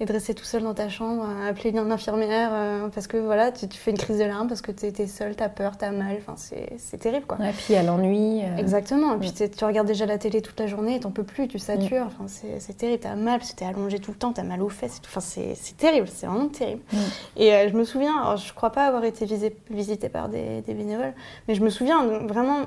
Et 0.00 0.04
de 0.06 0.12
rester 0.12 0.32
tout 0.34 0.44
seul 0.44 0.62
dans 0.62 0.74
ta 0.74 0.88
chambre, 0.88 1.24
à 1.24 1.48
appeler 1.48 1.70
une 1.70 1.78
infirmière, 1.90 2.50
euh, 2.52 2.88
parce 2.88 3.06
que 3.08 3.16
voilà, 3.16 3.50
tu, 3.50 3.66
tu 3.68 3.78
fais 3.78 3.90
une 3.90 3.98
crise 3.98 4.18
de 4.18 4.24
larmes, 4.24 4.46
parce 4.46 4.62
que 4.62 4.70
tu 4.70 4.86
es, 4.86 5.06
seule, 5.06 5.34
tu 5.34 5.42
as 5.42 5.48
peur, 5.48 5.76
tu 5.76 5.84
as 5.84 5.90
mal, 5.90 6.16
enfin, 6.18 6.34
c'est 6.36 6.96
terrible 6.98 7.26
quoi. 7.26 7.36
Et 7.44 7.52
puis 7.52 7.64
il 7.70 7.72
y 7.72 7.76
a 7.78 7.82
l'ennui. 7.82 8.42
euh, 8.44 8.56
Exactement. 8.58 9.14
Et 9.14 9.18
puis 9.18 9.32
tu 9.32 9.64
regardes 9.64 9.86
déjà 9.88 10.06
la 10.06 10.18
télé 10.18 10.40
toute 10.40 10.58
la 10.60 10.66
journée, 10.66 11.00
t'en 11.00 11.10
peux 11.10 11.24
plus, 11.24 11.48
tu 11.48 11.58
satures. 11.58 12.04
Enfin, 12.06 12.26
c'est 12.28 12.76
terrible. 12.76 13.00
T'as 13.00 13.16
mal 13.16 13.38
parce 13.38 13.52
que 13.52 13.56
t'es 13.56 13.64
allongé 13.64 13.98
tout 13.98 14.12
le 14.12 14.18
temps, 14.18 14.32
t'as 14.32 14.42
mal 14.44 14.62
aux 14.62 14.68
fesses. 14.68 14.98
et. 14.98 15.00
Enfin, 15.06 15.20
c'est 15.20 15.76
terrible. 15.76 16.08
C'est 16.08 16.26
vraiment 16.26 16.48
terrible. 16.48 16.82
Et 17.36 17.52
euh, 17.52 17.68
je 17.68 17.76
me 17.76 17.84
souviens, 17.84 18.16
alors, 18.20 18.36
je 18.36 18.52
crois 18.54 18.70
pas 18.70 18.86
avoir 18.86 19.04
été 19.04 19.26
visitée 19.70 20.08
par 20.08 20.28
des, 20.28 20.60
des 20.62 20.74
bénévoles, 20.74 21.14
mais 21.48 21.54
je 21.54 21.62
me 21.62 21.70
souviens 21.70 22.04
donc, 22.04 22.28
vraiment, 22.28 22.58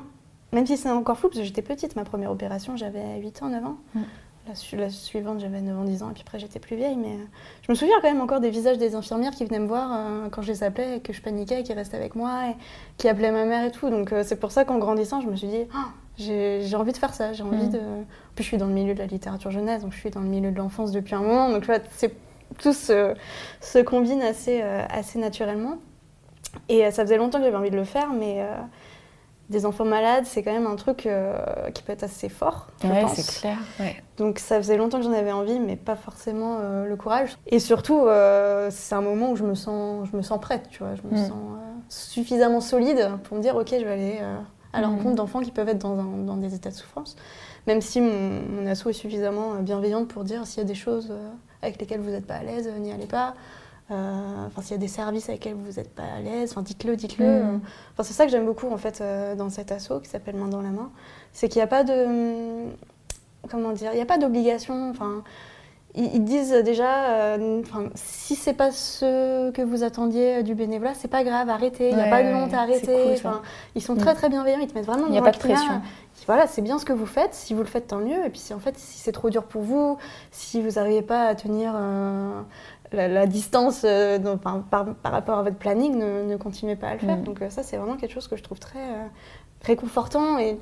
même 0.51 0.65
si 0.67 0.75
c'est 0.75 0.89
encore 0.89 1.17
flou, 1.17 1.29
parce 1.29 1.39
que 1.39 1.45
j'étais 1.45 1.61
petite, 1.61 1.95
ma 1.95 2.03
première 2.03 2.31
opération, 2.31 2.75
j'avais 2.75 3.19
8 3.21 3.41
ans, 3.43 3.49
9 3.49 3.65
ans. 3.65 3.77
La, 4.51 4.55
su- 4.55 4.75
la 4.75 4.89
suivante, 4.89 5.39
j'avais 5.39 5.61
9 5.61 5.79
ans, 5.79 5.83
10 5.85 6.03
ans, 6.03 6.09
et 6.09 6.13
puis 6.13 6.23
après, 6.25 6.37
j'étais 6.37 6.59
plus 6.59 6.75
vieille. 6.75 6.97
Mais 6.97 7.13
euh, 7.13 7.25
je 7.65 7.71
me 7.71 7.75
souviens 7.75 7.95
quand 8.01 8.09
même 8.11 8.19
encore 8.19 8.41
des 8.41 8.49
visages 8.49 8.77
des 8.77 8.95
infirmières 8.95 9.31
qui 9.31 9.45
venaient 9.45 9.59
me 9.59 9.67
voir 9.67 9.89
euh, 9.93 10.29
quand 10.29 10.41
je 10.41 10.51
les 10.51 10.61
appelais, 10.63 10.97
et 10.97 10.99
que 10.99 11.13
je 11.13 11.21
paniquais, 11.21 11.61
et 11.61 11.63
qui 11.63 11.71
restaient 11.71 11.95
avec 11.95 12.15
moi, 12.15 12.49
et 12.49 12.55
qui 12.97 13.07
appelaient 13.07 13.31
ma 13.31 13.45
mère 13.45 13.63
et 13.65 13.71
tout. 13.71 13.89
Donc 13.89 14.11
euh, 14.11 14.23
c'est 14.25 14.35
pour 14.35 14.51
ça 14.51 14.65
qu'en 14.65 14.77
grandissant, 14.77 15.21
je 15.21 15.27
me 15.27 15.35
suis 15.37 15.47
dit, 15.47 15.63
Ah, 15.73 15.87
j'ai 16.17 16.75
envie 16.75 16.91
de 16.91 16.97
faire 16.97 17.13
ça, 17.13 17.31
j'ai 17.31 17.43
envie 17.43 17.67
Mm. 17.67 17.71
de. 17.71 17.79
En 17.79 18.33
plus, 18.35 18.43
je 18.43 18.47
suis 18.49 18.57
dans 18.57 18.67
le 18.67 18.73
milieu 18.73 18.93
de 18.93 18.99
la 18.99 19.05
littérature 19.05 19.51
jeunesse, 19.51 19.83
donc 19.83 19.93
je 19.93 19.99
suis 19.99 20.09
dans 20.09 20.19
le 20.19 20.27
milieu 20.27 20.51
de 20.51 20.57
l'enfance 20.57 20.91
depuis 20.91 21.15
un 21.15 21.21
moment. 21.21 21.49
Donc 21.49 21.61
tu 21.61 21.67
vois, 21.67 21.79
c'est 21.95 22.13
tout 22.57 22.73
se, 22.73 23.13
se 23.61 23.79
combine 23.79 24.21
assez, 24.21 24.59
euh, 24.61 24.83
assez 24.89 25.17
naturellement. 25.17 25.77
Et 26.67 26.91
ça 26.91 27.03
faisait 27.03 27.15
longtemps 27.17 27.37
que 27.37 27.45
j'avais 27.45 27.55
envie 27.55 27.71
de 27.71 27.77
le 27.77 27.85
faire, 27.85 28.09
mais 28.11 28.41
des 29.51 29.65
enfants 29.67 29.85
malades, 29.85 30.25
c'est 30.25 30.41
quand 30.41 30.51
même 30.53 30.65
un 30.65 30.75
truc 30.75 31.05
euh, 31.05 31.35
qui 31.73 31.83
peut 31.83 31.93
être 31.93 32.03
assez 32.03 32.29
fort, 32.29 32.67
je 32.81 32.87
Ouais, 32.87 33.01
pense. 33.01 33.13
c'est 33.15 33.39
clair. 33.39 33.57
Ouais. 33.79 33.95
Donc 34.17 34.39
ça 34.39 34.57
faisait 34.57 34.77
longtemps 34.77 34.97
que 34.97 35.03
j'en 35.05 35.13
avais 35.13 35.31
envie, 35.31 35.59
mais 35.59 35.75
pas 35.75 35.95
forcément 35.95 36.57
euh, 36.59 36.85
le 36.85 36.95
courage. 36.95 37.37
Et 37.47 37.59
surtout, 37.59 37.99
euh, 38.07 38.69
c'est 38.71 38.95
un 38.95 39.01
moment 39.01 39.31
où 39.31 39.35
je 39.35 39.43
me 39.43 39.53
sens, 39.55 40.07
je 40.11 40.17
me 40.17 40.21
sens 40.23 40.39
prête, 40.41 40.67
tu 40.69 40.79
vois. 40.79 40.95
Je 40.95 41.01
me 41.07 41.13
Mm. 41.21 41.27
sens 41.27 41.35
suffisamment 41.89 42.61
solide 42.61 43.11
pour 43.23 43.37
me 43.37 43.41
dire, 43.41 43.55
ok, 43.55 43.67
je 43.71 43.83
vais 43.85 43.91
aller 43.91 44.19
à 44.73 44.81
la 44.81 44.87
Mm. 44.87 44.91
rencontre 44.97 45.15
d'enfants 45.15 45.41
qui 45.41 45.51
peuvent 45.51 45.69
être 45.69 45.79
dans, 45.79 45.99
un- 45.99 46.25
dans 46.25 46.37
des 46.37 46.55
états 46.55 46.69
de 46.69 46.75
souffrance. 46.75 47.15
Même 47.67 47.81
si 47.81 48.01
mon, 48.01 48.41
mon 48.49 48.67
asso 48.67 48.87
est 48.89 48.93
suffisamment 48.93 49.55
bienveillante 49.59 50.07
pour 50.07 50.23
dire 50.23 50.47
s'il 50.47 50.59
y 50.59 50.65
a 50.65 50.67
des 50.67 50.75
choses 50.75 51.13
avec 51.61 51.79
lesquelles 51.79 51.99
vous 52.01 52.09
n'êtes 52.09 52.25
pas 52.25 52.35
à 52.35 52.43
l'aise, 52.43 52.67
n'y 52.79 52.91
allez 52.91 53.05
pas. 53.05 53.35
Euh, 53.91 54.45
Enfin, 54.47 54.61
s'il 54.61 54.71
y 54.71 54.75
a 54.75 54.77
des 54.77 54.87
services 54.87 55.29
avec 55.29 55.43
lesquels 55.45 55.57
vous 55.57 55.73
n'êtes 55.79 55.93
pas 55.93 56.03
à 56.17 56.19
l'aise, 56.21 56.51
enfin, 56.51 56.61
dites-le, 56.61 56.95
dites-le. 56.95 57.43
Mm. 57.43 57.61
Enfin, 57.93 58.03
c'est 58.03 58.13
ça 58.13 58.25
que 58.25 58.31
j'aime 58.31 58.45
beaucoup 58.45 58.69
en 58.71 58.77
fait 58.77 58.99
euh, 59.01 59.35
dans 59.35 59.49
cet 59.49 59.71
asso 59.71 59.93
qui 60.03 60.09
s'appelle 60.09 60.35
Main 60.35 60.47
dans 60.47 60.61
la 60.61 60.69
main, 60.69 60.91
c'est 61.33 61.47
qu'il 61.49 61.59
n'y 61.59 61.63
a 61.63 61.67
pas 61.67 61.83
de 61.83 62.05
hum, 62.05 62.71
comment 63.49 63.71
dire, 63.71 63.91
il 63.93 63.95
n'y 63.95 64.01
a 64.01 64.05
pas 64.05 64.17
d'obligation. 64.17 64.89
Enfin, 64.89 65.23
ils, 65.93 66.23
disent 66.23 66.53
déjà, 66.63 67.09
euh, 67.09 67.61
si 67.95 68.35
c'est 68.35 68.53
pas 68.53 68.71
ce 68.71 69.51
que 69.51 69.61
vous 69.61 69.83
attendiez 69.83 70.41
du 70.41 70.55
bénévolat, 70.55 70.93
c'est 70.93 71.09
pas 71.09 71.25
grave, 71.25 71.49
arrêtez. 71.49 71.89
Il 71.89 71.95
n'y 71.95 72.01
a 72.01 72.05
Ouais, 72.05 72.09
pas 72.09 72.23
de 72.23 72.27
ouais, 72.29 72.33
honte 72.35 72.53
à 72.53 72.61
arrêter. 72.61 73.17
cool, 73.21 73.31
ils 73.75 73.81
sont 73.81 73.95
Mm. 73.95 73.97
très 73.97 74.13
très 74.15 74.29
bienveillants. 74.29 74.59
Ils 74.61 74.67
te 74.67 74.73
mettent 74.73 74.85
vraiment. 74.85 75.07
Il 75.07 75.11
n'y 75.11 75.17
a 75.17 75.19
dans 75.21 75.25
pas 75.25 75.31
de 75.33 75.37
pression. 75.37 75.81
Voilà, 76.27 76.47
c'est 76.47 76.61
bien 76.61 76.77
ce 76.79 76.85
que 76.85 76.93
vous 76.93 77.05
faites. 77.05 77.33
Si 77.33 77.53
vous 77.53 77.59
le 77.61 77.65
faites, 77.67 77.87
tant 77.87 77.97
mieux. 77.97 78.25
Et 78.25 78.29
puis 78.29 78.39
si 78.39 78.53
en 78.53 78.59
fait, 78.59 78.77
si 78.77 78.99
c'est 78.99 79.11
trop 79.11 79.29
dur 79.29 79.43
pour 79.43 79.63
vous, 79.63 79.97
si 80.31 80.61
vous 80.61 80.71
n'arrivez 80.79 81.01
pas 81.01 81.25
à 81.25 81.35
tenir 81.35 81.73
euh, 81.75 82.39
la, 82.93 83.07
la 83.07 83.25
distance 83.25 83.83
euh, 83.85 84.17
dans- 84.19 84.37
par, 84.37 84.61
par- 84.63 84.93
par 84.95 85.11
rapport 85.11 85.37
à 85.39 85.43
votre 85.43 85.57
planning, 85.57 85.97
ne, 85.97 86.23
ne 86.23 86.35
continuez 86.37 86.75
pas 86.75 86.87
à 86.89 86.93
le 86.93 86.99
faire. 86.99 87.17
Mm. 87.17 87.23
Donc 87.23 87.41
euh, 87.41 87.49
ça, 87.49 87.63
c'est 87.63 87.77
vraiment 87.77 87.95
quelque 87.97 88.13
chose 88.13 88.27
que 88.27 88.35
je 88.35 88.43
trouve 88.43 88.59
très 88.59 88.79
euh, 88.79 89.05
réconfortant 89.63 90.37
et 90.39 90.59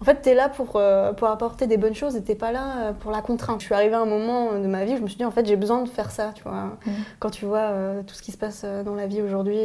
en 0.00 0.04
fait, 0.04 0.20
tu 0.22 0.28
es 0.28 0.34
là 0.34 0.50
pour, 0.50 0.76
euh, 0.76 1.14
pour 1.14 1.28
apporter 1.28 1.66
des 1.66 1.78
bonnes 1.78 1.94
choses 1.94 2.16
et 2.16 2.22
t'es 2.22 2.34
pas 2.34 2.52
là 2.52 2.92
pour 3.00 3.10
la 3.10 3.22
contrainte. 3.22 3.60
Je 3.60 3.66
suis 3.66 3.74
arrivée 3.74 3.94
à 3.94 4.00
un 4.00 4.04
moment 4.06 4.52
de 4.58 4.66
ma 4.66 4.84
vie 4.84 4.92
où 4.92 4.96
je 4.98 5.02
me 5.02 5.08
suis 5.08 5.16
dit, 5.16 5.24
en 5.24 5.30
fait, 5.30 5.46
j'ai 5.46 5.56
besoin 5.56 5.82
de 5.82 5.88
faire 5.88 6.10
ça, 6.10 6.32
tu 6.34 6.42
vois. 6.42 6.76
Mm. 6.84 6.90
Quand 7.18 7.30
tu 7.30 7.46
vois 7.46 7.70
tout 8.06 8.14
ce 8.14 8.20
qui 8.22 8.30
se 8.30 8.36
passe 8.36 8.66
dans 8.84 8.94
la 8.94 9.06
vie 9.06 9.22
aujourd'hui, 9.22 9.58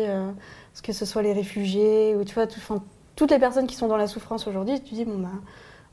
que 0.84 0.94
ce 0.94 1.06
soit 1.06 1.22
les 1.22 1.34
réfugiés 1.34 2.16
ou 2.16 2.24
tu 2.24 2.34
vois, 2.34 2.48
tout- 2.48 2.60
toutes 3.18 3.32
les 3.32 3.40
personnes 3.40 3.68
qui 3.68 3.76
sont 3.76 3.88
dans 3.88 3.98
la 3.98 4.08
souffrance 4.08 4.48
aujourd'hui, 4.48 4.80
tu 4.82 4.92
te 4.92 4.96
dis, 4.96 5.04
bon, 5.06 5.18
bah, 5.20 5.28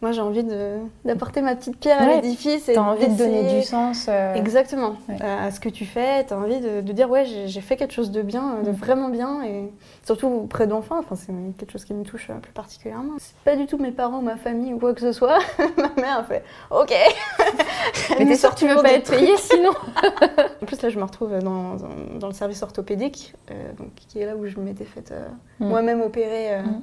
moi, 0.01 0.13
j'ai 0.13 0.21
envie 0.21 0.45
d'apporter 1.05 1.43
ma 1.43 1.57
petite 1.57 1.77
pierre 1.79 2.01
à 2.01 2.07
l'édifice. 2.07 2.69
et 2.69 2.75
T'as 2.75 2.81
envie 2.83 3.09
de 3.09 3.15
donner 3.17 3.59
du 3.59 3.63
sens. 3.65 4.07
euh, 4.09 4.35
Exactement. 4.35 4.95
Ouais. 5.09 5.17
À 5.23 5.51
ce 5.51 5.59
que 5.59 5.69
tu 5.69 5.85
fais, 5.87 6.25
tu 6.25 6.33
as 6.35 6.39
envie 6.39 6.61
de, 6.61 6.81
de 6.83 6.93
dire 6.93 7.11
ouais, 7.11 7.25
j'ai 7.25 7.61
fait 7.61 7.77
quelque 7.77 7.93
chose 7.95 8.11
de 8.13 8.23
bien, 8.23 8.57
euh, 8.59 8.63
de 8.63 8.71
Mm. 8.71 8.75
vraiment 8.75 9.09
bien, 9.09 9.43
et 9.45 9.73
surtout 10.07 10.29
auprès 10.29 10.67
d'enfants, 10.69 10.99
enfin, 11.01 11.17
c'est 11.17 11.33
quelque 11.59 11.73
chose 11.73 11.85
qui 11.85 11.95
me 11.95 12.05
touche 12.05 12.31
euh, 12.31 12.35
plus 12.35 12.53
particulièrement. 12.53 13.15
C'est 13.19 13.35
pas 13.45 13.57
du 13.57 13.67
tout 13.67 13.79
mes 13.79 13.91
parents, 13.91 14.23
ma 14.23 14.37
famille 14.37 14.73
ou 14.73 14.79
quoi 14.79 14.95
que 14.95 15.01
ce 15.01 15.11
soit. 15.13 15.39
ma 15.77 16.01
mère 16.01 16.19
a 16.21 16.25
fait 16.25 16.45
ok. 16.71 16.95
Mais 18.19 18.27
t'es 18.27 18.37
sort 18.37 18.57
sûr 18.57 18.69
que 18.69 18.73
tu 18.73 18.77
veux 18.77 18.83
pas 18.83 18.93
être 18.93 19.11
payé 19.11 19.37
sinon 19.37 19.71
En 20.63 20.67
plus, 20.67 20.81
là, 20.83 20.89
je 20.91 20.99
me 20.99 21.05
retrouve 21.05 21.37
dans, 21.41 21.75
dans- 21.75 22.19
dans 22.19 22.27
le 22.29 22.33
service 22.35 22.63
orthopédique, 22.63 23.35
euh, 23.51 23.73
donc, 23.79 23.89
qui 23.97 24.21
est 24.21 24.27
là 24.27 24.37
où 24.37 24.47
je 24.47 24.59
m'étais 24.59 24.85
faite 24.85 25.11
euh, 25.13 25.27
Mm. 25.61 25.67
moi-même 25.69 26.03
opérer 26.03 26.61
Mm. 26.63 26.81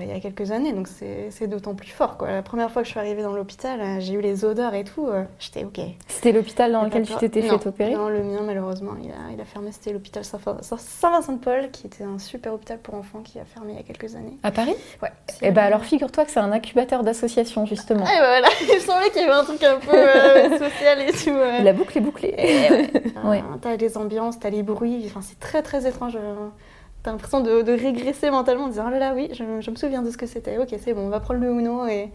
Il 0.00 0.08
y 0.08 0.12
a 0.12 0.20
quelques 0.20 0.50
années, 0.52 0.72
donc 0.72 0.88
c'est 0.88 1.46
d'autant 1.46 1.74
plus 1.74 1.90
fort. 1.90 2.16
Quoi. 2.16 2.30
La 2.30 2.42
première 2.42 2.70
fois 2.70 2.82
que 2.82 2.86
je 2.86 2.92
suis 2.92 3.00
arrivée 3.00 3.22
dans 3.22 3.32
l'hôpital, 3.34 3.80
euh, 3.80 3.96
j'ai 4.00 4.14
eu 4.14 4.20
les 4.20 4.44
odeurs 4.44 4.74
et 4.74 4.84
tout, 4.84 5.06
euh, 5.06 5.24
j'étais 5.38 5.64
ok. 5.64 5.80
C'était 6.08 6.32
l'hôpital 6.32 6.72
dans 6.72 6.82
lequel 6.84 7.06
tu 7.06 7.14
t'étais 7.16 7.42
fait 7.42 7.66
opérer 7.66 7.94
Non, 7.94 8.08
le 8.08 8.22
mien, 8.22 8.40
malheureusement, 8.44 8.92
il 9.02 9.10
a, 9.10 9.32
il 9.34 9.40
a 9.40 9.44
fermé. 9.44 9.70
C'était 9.72 9.92
l'hôpital 9.92 10.24
Saint- 10.24 10.38
Saint- 10.62 10.76
Saint-Vincent-de-Paul, 10.78 11.70
qui 11.70 11.86
était 11.86 12.04
un 12.04 12.18
super 12.18 12.54
hôpital 12.54 12.78
pour 12.78 12.94
enfants 12.94 13.20
qui 13.22 13.38
a 13.38 13.44
fermé 13.44 13.72
il 13.72 13.76
y 13.76 13.80
a 13.80 13.82
quelques 13.82 14.14
années. 14.16 14.36
À 14.42 14.50
Paris 14.50 14.74
Ouais. 15.02 15.10
Eh 15.42 15.50
ben 15.50 15.62
alors 15.64 15.84
figure-toi 15.84 16.24
que 16.24 16.30
c'est 16.30 16.40
un 16.40 16.52
incubateur 16.52 17.02
d'associations 17.02 17.66
justement. 17.66 18.04
Ah, 18.06 18.14
et 18.14 18.18
bah 18.20 18.26
voilà, 18.40 18.48
il 18.76 18.80
semblait 18.80 19.10
qu'il 19.10 19.20
y 19.22 19.24
avait 19.24 19.32
un 19.34 19.44
truc 19.44 19.62
un 19.62 19.78
peu 19.78 19.94
euh, 19.96 20.58
social 20.58 21.00
et 21.02 21.12
tout. 21.12 21.30
ouais. 21.30 21.62
La 21.62 21.72
boucle 21.72 21.98
est 21.98 22.00
bouclée. 22.00 22.34
Et 22.38 22.70
ouais. 22.72 22.90
Ouais. 23.24 23.38
Euh, 23.38 23.56
T'as 23.60 23.76
les 23.76 23.96
ambiances, 23.98 24.40
t'as 24.40 24.50
les 24.50 24.62
bruits, 24.62 25.04
enfin, 25.06 25.20
c'est 25.22 25.38
très 25.38 25.62
très 25.62 25.86
étrange. 25.86 26.16
euh. 26.16 26.48
T'as 27.02 27.10
l'impression 27.10 27.40
de, 27.40 27.62
de 27.62 27.72
régresser 27.72 28.30
mentalement 28.30 28.64
en 28.64 28.68
disant 28.68 28.84
Oh 28.86 28.90
là 28.90 28.98
là, 28.98 29.12
oui, 29.14 29.28
je, 29.32 29.60
je 29.60 29.70
me 29.70 29.76
souviens 29.76 30.02
de 30.02 30.10
ce 30.10 30.16
que 30.16 30.26
c'était. 30.26 30.58
Ok, 30.58 30.68
c'est 30.82 30.94
bon, 30.94 31.02
on 31.02 31.08
va 31.08 31.20
prendre 31.20 31.40
le 31.40 31.48
Uno 31.50 31.86
et, 31.86 32.12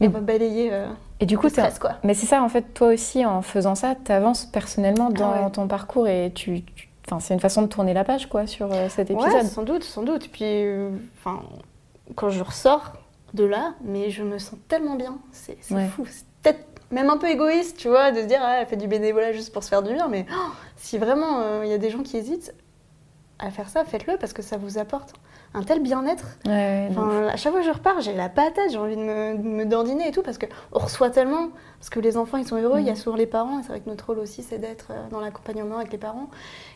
et 0.00 0.06
on 0.06 0.10
va 0.10 0.20
balayer 0.20 0.68
euh, 0.72 0.86
Et 1.20 1.26
du 1.26 1.36
coup, 1.36 1.46
le 1.46 1.50
stress, 1.50 1.78
quoi. 1.80 1.94
mais 2.04 2.14
c'est 2.14 2.26
ça 2.26 2.42
en 2.42 2.48
fait, 2.48 2.62
toi 2.74 2.88
aussi 2.88 3.26
en 3.26 3.42
faisant 3.42 3.74
ça, 3.74 3.94
tu 4.04 4.12
avances 4.12 4.44
personnellement 4.46 5.10
dans 5.10 5.32
Ah 5.32 5.44
ouais. 5.46 5.50
ton 5.50 5.66
parcours 5.66 6.06
et 6.08 6.30
tu, 6.34 6.62
tu- 6.62 6.88
Enfin, 7.10 7.20
c'est 7.20 7.32
une 7.32 7.40
façon 7.40 7.62
de 7.62 7.68
tourner 7.68 7.94
la 7.94 8.04
page 8.04 8.28
quoi 8.28 8.46
sur 8.46 8.70
euh, 8.70 8.88
cet 8.90 9.10
épisode. 9.10 9.32
Ouais, 9.32 9.42
sans 9.44 9.62
doute, 9.62 9.82
sans 9.82 10.02
doute. 10.02 10.28
Puis, 10.30 10.44
euh, 10.44 10.90
quand 12.14 12.28
je 12.30 12.42
ressors 12.42 12.92
de 13.34 13.44
là, 13.44 13.74
mais 13.82 14.10
je 14.10 14.22
me 14.22 14.38
sens 14.38 14.58
tellement 14.68 14.94
bien. 14.94 15.16
C'est 15.32 15.56
Ouais. 15.70 15.86
fou. 15.86 16.04
C'est 16.10 16.24
peut-être 16.42 16.64
même 16.90 17.08
un 17.10 17.16
peu 17.16 17.28
égoïste, 17.28 17.76
tu 17.78 17.88
vois, 17.88 18.10
de 18.12 18.20
se 18.20 18.26
dire, 18.26 18.40
ah, 18.42 18.58
elle 18.60 18.66
fait 18.66 18.76
du 18.76 18.88
bénévolat 18.88 19.32
juste 19.32 19.52
pour 19.52 19.64
se 19.64 19.68
faire 19.70 19.82
du 19.82 19.92
bien. 19.94 20.08
Mais 20.08 20.26
oh, 20.30 20.50
si 20.76 20.98
vraiment 20.98 21.40
euh, 21.40 21.62
il 21.64 21.70
y 21.70 21.74
a 21.74 21.78
des 21.78 21.90
gens 21.90 22.02
qui 22.02 22.16
hésitent 22.18 22.54
à 23.38 23.50
faire 23.50 23.68
ça, 23.68 23.84
faites-le 23.84 24.16
parce 24.18 24.32
que 24.32 24.42
ça 24.42 24.56
vous 24.56 24.78
apporte 24.78 25.14
un 25.54 25.62
tel 25.62 25.80
bien-être. 25.82 26.24
Ouais, 26.44 26.88
Enfin, 26.90 27.28
à 27.28 27.36
chaque 27.36 27.52
fois 27.52 27.60
que 27.62 27.66
je 27.66 27.72
repars, 27.72 28.00
j'ai 28.00 28.14
la 28.14 28.28
patate, 28.28 28.70
j'ai 28.70 28.76
envie 28.78 28.96
de 28.96 29.00
me, 29.02 29.36
de 29.38 29.42
me 29.42 29.64
dandiner 29.64 30.08
et 30.08 30.10
tout, 30.10 30.22
parce 30.22 30.36
qu'on 30.38 30.46
reçoit 30.78 31.10
tellement, 31.10 31.48
parce 31.78 31.88
que 31.90 32.00
les 32.00 32.16
enfants, 32.16 32.36
ils 32.36 32.46
sont 32.46 32.56
heureux, 32.56 32.80
il 32.80 32.86
y 32.86 32.90
a 32.90 32.92
Mhm. 32.92 32.98
souvent 32.98 33.16
les 33.16 33.26
parents, 33.26 33.62
c'est 33.62 33.68
vrai 33.68 33.80
que 33.80 33.88
notre 33.88 34.06
rôle 34.06 34.18
aussi, 34.18 34.42
c'est 34.42 34.58
d'être 34.58 34.88
euh, 34.90 35.08
dans 35.10 35.20
l'accompagnement 35.20 35.76
avec 35.78 35.90
les 35.92 35.98
parents. 35.98 36.28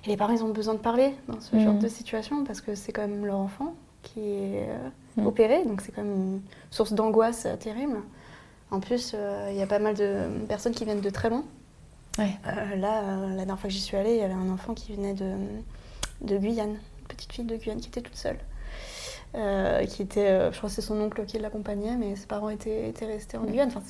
Et 0.07 0.09
les 0.09 0.17
parents, 0.17 0.33
ils 0.33 0.43
ont 0.45 0.49
besoin 0.51 0.75
de 0.75 0.79
parler 0.79 1.15
dans 1.29 1.41
ce 1.41 1.59
genre 1.59 1.75
Mhm. 1.75 1.81
de 1.81 1.89
situation, 1.89 2.45
parce 2.45 2.61
que 2.61 2.75
c'est 2.75 2.93
quand 2.93 3.03
même 3.03 3.27
leur 3.27 3.39
enfant 3.39 3.75
qui 4.03 4.21
est 4.21 4.69
euh, 4.69 4.89
Mhm. 5.19 5.27
opéré, 5.27 5.65
donc 5.65 5.81
c'est 5.83 5.93
quand 5.93 6.03
même 6.03 6.15
une 6.15 6.41
source 6.71 6.93
d'angoisse 6.95 7.45
euh, 7.47 7.57
terrible. 7.57 7.99
En 8.71 8.81
plus, 8.81 9.13
euh, 9.15 9.49
il 9.51 9.57
y 9.57 9.63
a 9.63 9.67
pas 9.67 9.79
mal 9.81 9.95
de 9.95 10.29
personnes 10.49 10.73
qui 10.73 10.85
viennent 10.87 11.01
de 11.03 11.11
très 11.11 11.29
loin. 11.29 11.45
Ouais. 12.19 12.31
Là, 12.77 13.03
la 13.29 13.35
dernière 13.37 13.59
fois 13.59 13.69
que 13.69 13.75
j'y 13.75 13.81
suis 13.81 13.97
allée, 13.97 14.13
il 14.15 14.19
y 14.19 14.23
avait 14.23 14.33
un 14.33 14.51
enfant 14.51 14.73
qui 14.75 14.95
venait 14.95 15.13
de, 15.15 15.25
de 16.23 16.37
Guyane, 16.39 16.71
une 17.01 17.07
petite 17.09 17.33
fille 17.33 17.45
de 17.45 17.57
Guyane 17.57 17.81
qui 17.81 17.89
était 17.89 18.01
toute 18.01 18.17
seule. 18.17 18.39
Euh, 19.35 19.87
qui 19.87 20.03
était, 20.03 20.29
euh, 20.29 20.53
je 20.53 20.59
crois 20.59 20.69
que 20.69 20.75
c'est 20.75 20.83
son 20.83 21.01
oncle 21.01 21.25
qui 21.25 21.39
l'accompagnait, 21.39 21.97
mais 21.97 22.17
ses 22.17 22.27
parents 22.27 22.51
étaient, 22.51 22.91
étaient 22.91 23.07
restés 23.07 23.39
en 23.39 23.45
Guyane. 23.45 23.69
Enfin, 23.69 23.81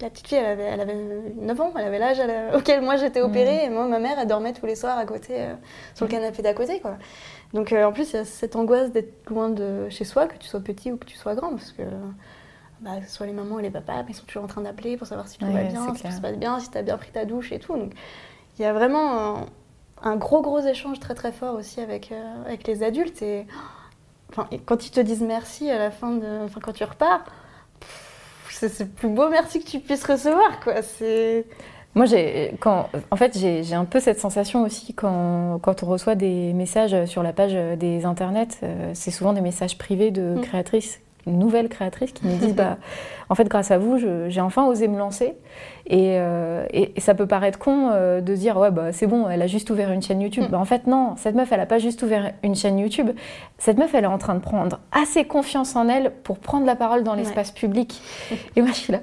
la 0.00 0.10
petite 0.10 0.28
fille, 0.28 0.38
elle 0.38 0.46
avait, 0.46 0.62
elle 0.62 0.80
avait 0.80 0.94
9 0.94 1.60
ans, 1.60 1.72
elle 1.76 1.86
avait 1.86 1.98
l'âge 1.98 2.18
la- 2.18 2.56
auquel 2.56 2.82
moi 2.82 2.96
j'étais 2.96 3.20
opérée, 3.20 3.64
et 3.64 3.68
moi, 3.68 3.88
ma 3.88 3.98
mère, 3.98 4.16
elle 4.20 4.28
dormait 4.28 4.52
tous 4.52 4.64
les 4.66 4.76
soirs 4.76 4.96
à 4.96 5.04
côté, 5.04 5.40
euh, 5.40 5.54
sur 5.96 6.06
le 6.06 6.10
canapé 6.12 6.40
d'à 6.40 6.54
côté. 6.54 6.78
Quoi. 6.78 6.98
Donc 7.52 7.72
euh, 7.72 7.84
en 7.84 7.92
plus, 7.92 8.10
il 8.12 8.16
y 8.16 8.18
a 8.20 8.24
cette 8.24 8.54
angoisse 8.54 8.92
d'être 8.92 9.28
loin 9.28 9.48
de 9.50 9.88
chez 9.88 10.04
soi, 10.04 10.28
que 10.28 10.36
tu 10.38 10.46
sois 10.46 10.60
petit 10.60 10.92
ou 10.92 10.98
que 10.98 11.04
tu 11.06 11.16
sois 11.16 11.34
grand, 11.34 11.50
parce 11.50 11.72
que 11.72 11.82
bah, 12.80 12.90
que 13.00 13.06
ce 13.08 13.12
soit 13.12 13.26
les 13.26 13.32
mamans 13.32 13.58
et 13.58 13.62
les 13.62 13.70
papas, 13.70 14.04
ils 14.08 14.14
sont 14.14 14.24
toujours 14.26 14.44
en 14.44 14.48
train 14.48 14.60
d'appeler 14.60 14.96
pour 14.96 15.08
savoir 15.08 15.26
si 15.26 15.36
tout 15.38 15.46
Ouais, 15.46 15.52
va 15.52 15.62
bien, 15.64 15.94
si 15.96 16.02
tout 16.02 16.12
se 16.12 16.20
passe 16.20 16.36
bien, 16.36 16.60
si 16.60 16.70
tu 16.70 16.78
as 16.78 16.82
bien 16.82 16.96
pris 16.96 17.10
ta 17.10 17.24
douche 17.24 17.50
et 17.50 17.58
tout. 17.58 17.76
Donc 17.76 17.92
il 18.56 18.62
y 18.62 18.64
a 18.66 18.72
vraiment 18.72 19.46
un, 20.02 20.16
gros 20.16 20.42
gros 20.42 20.60
échange 20.60 21.00
très 21.00 21.14
très 21.14 21.32
fort 21.32 21.54
aussi 21.54 21.80
avec, 21.80 22.12
euh, 22.12 22.44
avec 22.44 22.66
les 22.66 22.82
adultes. 22.82 23.22
Et, 23.22 23.46
enfin, 24.30 24.46
et 24.50 24.58
quand 24.58 24.86
ils 24.86 24.90
te 24.90 25.00
disent 25.00 25.22
merci 25.22 25.70
à 25.70 25.78
la 25.78 25.90
fin 25.90 26.12
de. 26.12 26.44
Enfin, 26.44 26.60
quand 26.62 26.72
tu 26.72 26.84
repars, 26.84 27.24
c'est 28.50 28.80
le 28.80 28.86
plus 28.86 29.08
beau 29.08 29.28
merci 29.28 29.62
que 29.62 29.68
tu 29.68 29.80
puisses 29.80 30.04
recevoir. 30.04 30.60
quoi. 30.60 30.82
C'est. 30.82 31.46
Moi, 31.94 32.04
j'ai, 32.04 32.54
quand, 32.60 32.90
en 33.10 33.16
fait, 33.16 33.38
j'ai 33.38 33.74
un 33.74 33.86
peu 33.86 34.00
cette 34.00 34.20
sensation 34.20 34.64
aussi 34.64 34.92
quand, 34.92 35.58
quand, 35.62 35.82
on 35.82 35.86
reçoit 35.86 36.14
des 36.14 36.52
messages 36.52 37.06
sur 37.06 37.22
la 37.22 37.32
page 37.32 37.54
des 37.78 38.04
internets. 38.04 38.48
Euh, 38.62 38.90
c'est 38.92 39.10
souvent 39.10 39.32
des 39.32 39.40
messages 39.40 39.78
privés 39.78 40.10
de 40.10 40.34
mm. 40.34 40.40
créatrices, 40.42 41.00
nouvelles 41.26 41.68
créatrices, 41.68 42.12
qui 42.12 42.26
me 42.26 42.36
disent 42.36 42.54
bah, 42.54 42.78
En 43.28 43.34
fait, 43.34 43.48
grâce 43.48 43.70
à 43.70 43.78
vous, 43.78 43.98
j'ai 43.98 44.40
enfin 44.40 44.66
osé 44.66 44.88
me 44.88 44.98
lancer. 44.98 45.34
Et, 45.86 46.16
euh, 46.18 46.66
et, 46.72 46.92
ça 47.00 47.14
peut 47.14 47.26
paraître 47.26 47.58
con 47.58 47.90
euh, 47.92 48.20
de 48.20 48.34
dire 48.34 48.56
Ouais, 48.56 48.70
bah, 48.70 48.92
c'est 48.92 49.06
bon, 49.06 49.28
elle 49.28 49.42
a 49.42 49.46
juste 49.46 49.70
ouvert 49.70 49.92
une 49.92 50.02
chaîne 50.02 50.20
YouTube. 50.20 50.44
Mm. 50.48 50.52
Bah, 50.52 50.58
en 50.58 50.64
fait, 50.64 50.86
non, 50.86 51.14
cette 51.16 51.34
meuf, 51.34 51.50
elle 51.52 51.58
n'a 51.58 51.66
pas 51.66 51.78
juste 51.78 52.02
ouvert 52.02 52.32
une 52.42 52.54
chaîne 52.54 52.78
YouTube. 52.78 53.10
Cette 53.58 53.78
meuf, 53.78 53.94
elle 53.94 54.04
est 54.04 54.08
en 54.08 54.18
train 54.18 54.34
de 54.34 54.40
prendre 54.40 54.80
assez 54.92 55.24
confiance 55.24 55.76
en 55.76 55.88
elle 55.88 56.12
pour 56.22 56.38
prendre 56.38 56.66
la 56.66 56.76
parole 56.76 57.04
dans 57.04 57.14
l'espace 57.14 57.50
public. 57.50 58.00
Et 58.56 58.62
moi, 58.62 58.70
je 58.70 58.76
suis 58.76 58.92
là. 58.92 59.00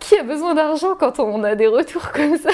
Qui 0.00 0.16
a 0.16 0.22
besoin 0.22 0.54
d'argent 0.54 0.94
quand 0.98 1.18
on 1.18 1.42
a 1.44 1.54
des 1.54 1.66
retours 1.66 2.10
comme 2.12 2.36
ça? 2.36 2.50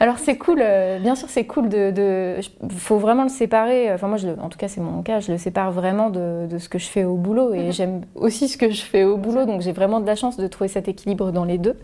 Alors 0.00 0.18
c'est 0.18 0.36
cool, 0.36 0.60
euh, 0.60 0.98
bien 0.98 1.14
sûr 1.14 1.28
c'est 1.28 1.44
cool 1.44 1.68
de, 1.68 2.36
faut 2.76 2.98
vraiment 2.98 3.22
le 3.22 3.28
séparer. 3.28 3.92
Enfin 3.92 4.08
moi, 4.08 4.16
je 4.16 4.28
en 4.28 4.48
tout 4.48 4.58
cas 4.58 4.68
c'est 4.68 4.80
mon 4.80 5.02
cas, 5.02 5.20
je 5.20 5.32
le 5.32 5.38
sépare 5.38 5.72
vraiment 5.72 6.10
de, 6.10 6.48
ce 6.58 6.68
que 6.68 6.78
je 6.78 6.86
fais 6.86 7.04
au 7.04 7.16
boulot 7.16 7.54
et 7.54 7.64
mhm. 7.64 7.72
j'aime 7.72 8.00
aussi 8.14 8.48
ce 8.48 8.58
que 8.58 8.70
je 8.70 8.82
fais 8.82 9.04
au 9.04 9.16
boulot, 9.16 9.46
donc 9.46 9.62
j'ai 9.62 9.72
vraiment 9.72 10.00
de 10.00 10.06
la 10.06 10.16
chance 10.16 10.36
de 10.36 10.46
trouver 10.46 10.68
cet 10.68 10.88
équilibre 10.88 11.32
dans 11.32 11.44
les 11.44 11.58
deux. 11.58 11.76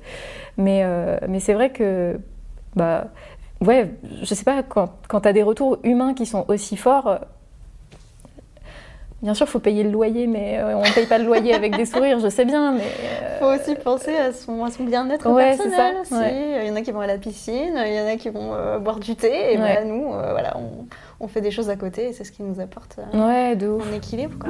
Mais 0.56 0.82
euh, 0.84 1.16
mais 1.28 1.40
c'est 1.40 1.54
vrai 1.54 1.70
que 1.70 2.18
bah 2.76 3.06
ouais, 3.60 3.90
je 4.22 4.34
sais 4.34 4.44
pas 4.44 4.62
quand 4.62 4.90
quand 5.08 5.22
tu 5.22 5.28
as 5.28 5.32
des 5.32 5.42
retours 5.42 5.78
humains 5.82 6.14
qui 6.14 6.26
sont 6.26 6.44
aussi 6.48 6.76
forts 6.76 7.20
Bien 9.22 9.34
sûr, 9.34 9.46
il 9.46 9.50
faut 9.50 9.60
payer 9.60 9.84
le 9.84 9.90
loyer, 9.90 10.26
mais 10.26 10.58
euh, 10.58 10.76
on 10.76 10.82
ne 10.82 10.92
paye 10.92 11.06
pas 11.06 11.18
le 11.18 11.24
loyer 11.24 11.54
avec 11.54 11.76
des 11.76 11.84
sourires, 11.86 12.18
je 12.18 12.28
sais 12.28 12.44
bien, 12.44 12.72
mais... 12.72 12.82
Il 12.82 13.38
faut 13.38 13.52
aussi 13.52 13.76
penser 13.76 14.16
à 14.16 14.32
son, 14.32 14.66
bien-être 14.80 15.32
personnel 15.32 15.96
Il 16.60 16.66
y 16.66 16.70
en 16.70 16.74
a 16.74 16.82
qui 16.82 16.90
vont 16.90 17.00
à 17.00 17.06
la 17.06 17.18
piscine, 17.18 17.80
il 17.86 17.94
y 17.94 18.00
en 18.00 18.06
a 18.06 18.16
qui 18.16 18.30
vont 18.30 18.52
euh, 18.52 18.80
boire 18.80 18.98
du 18.98 19.14
thé, 19.14 19.52
et 19.52 19.56
ben, 19.58 19.62
ouais. 19.62 19.84
nous, 19.84 20.08
voilà, 20.08 20.56
on, 21.20 21.28
fait 21.28 21.40
des 21.40 21.52
choses 21.52 21.70
à 21.70 21.76
côté, 21.76 22.08
et 22.08 22.12
c'est 22.12 22.24
ce 22.24 22.32
qui 22.32 22.42
nous 22.42 22.60
apporte 22.60 22.98
euh, 22.98 23.54
un 23.54 23.94
équilibre. 23.94 24.44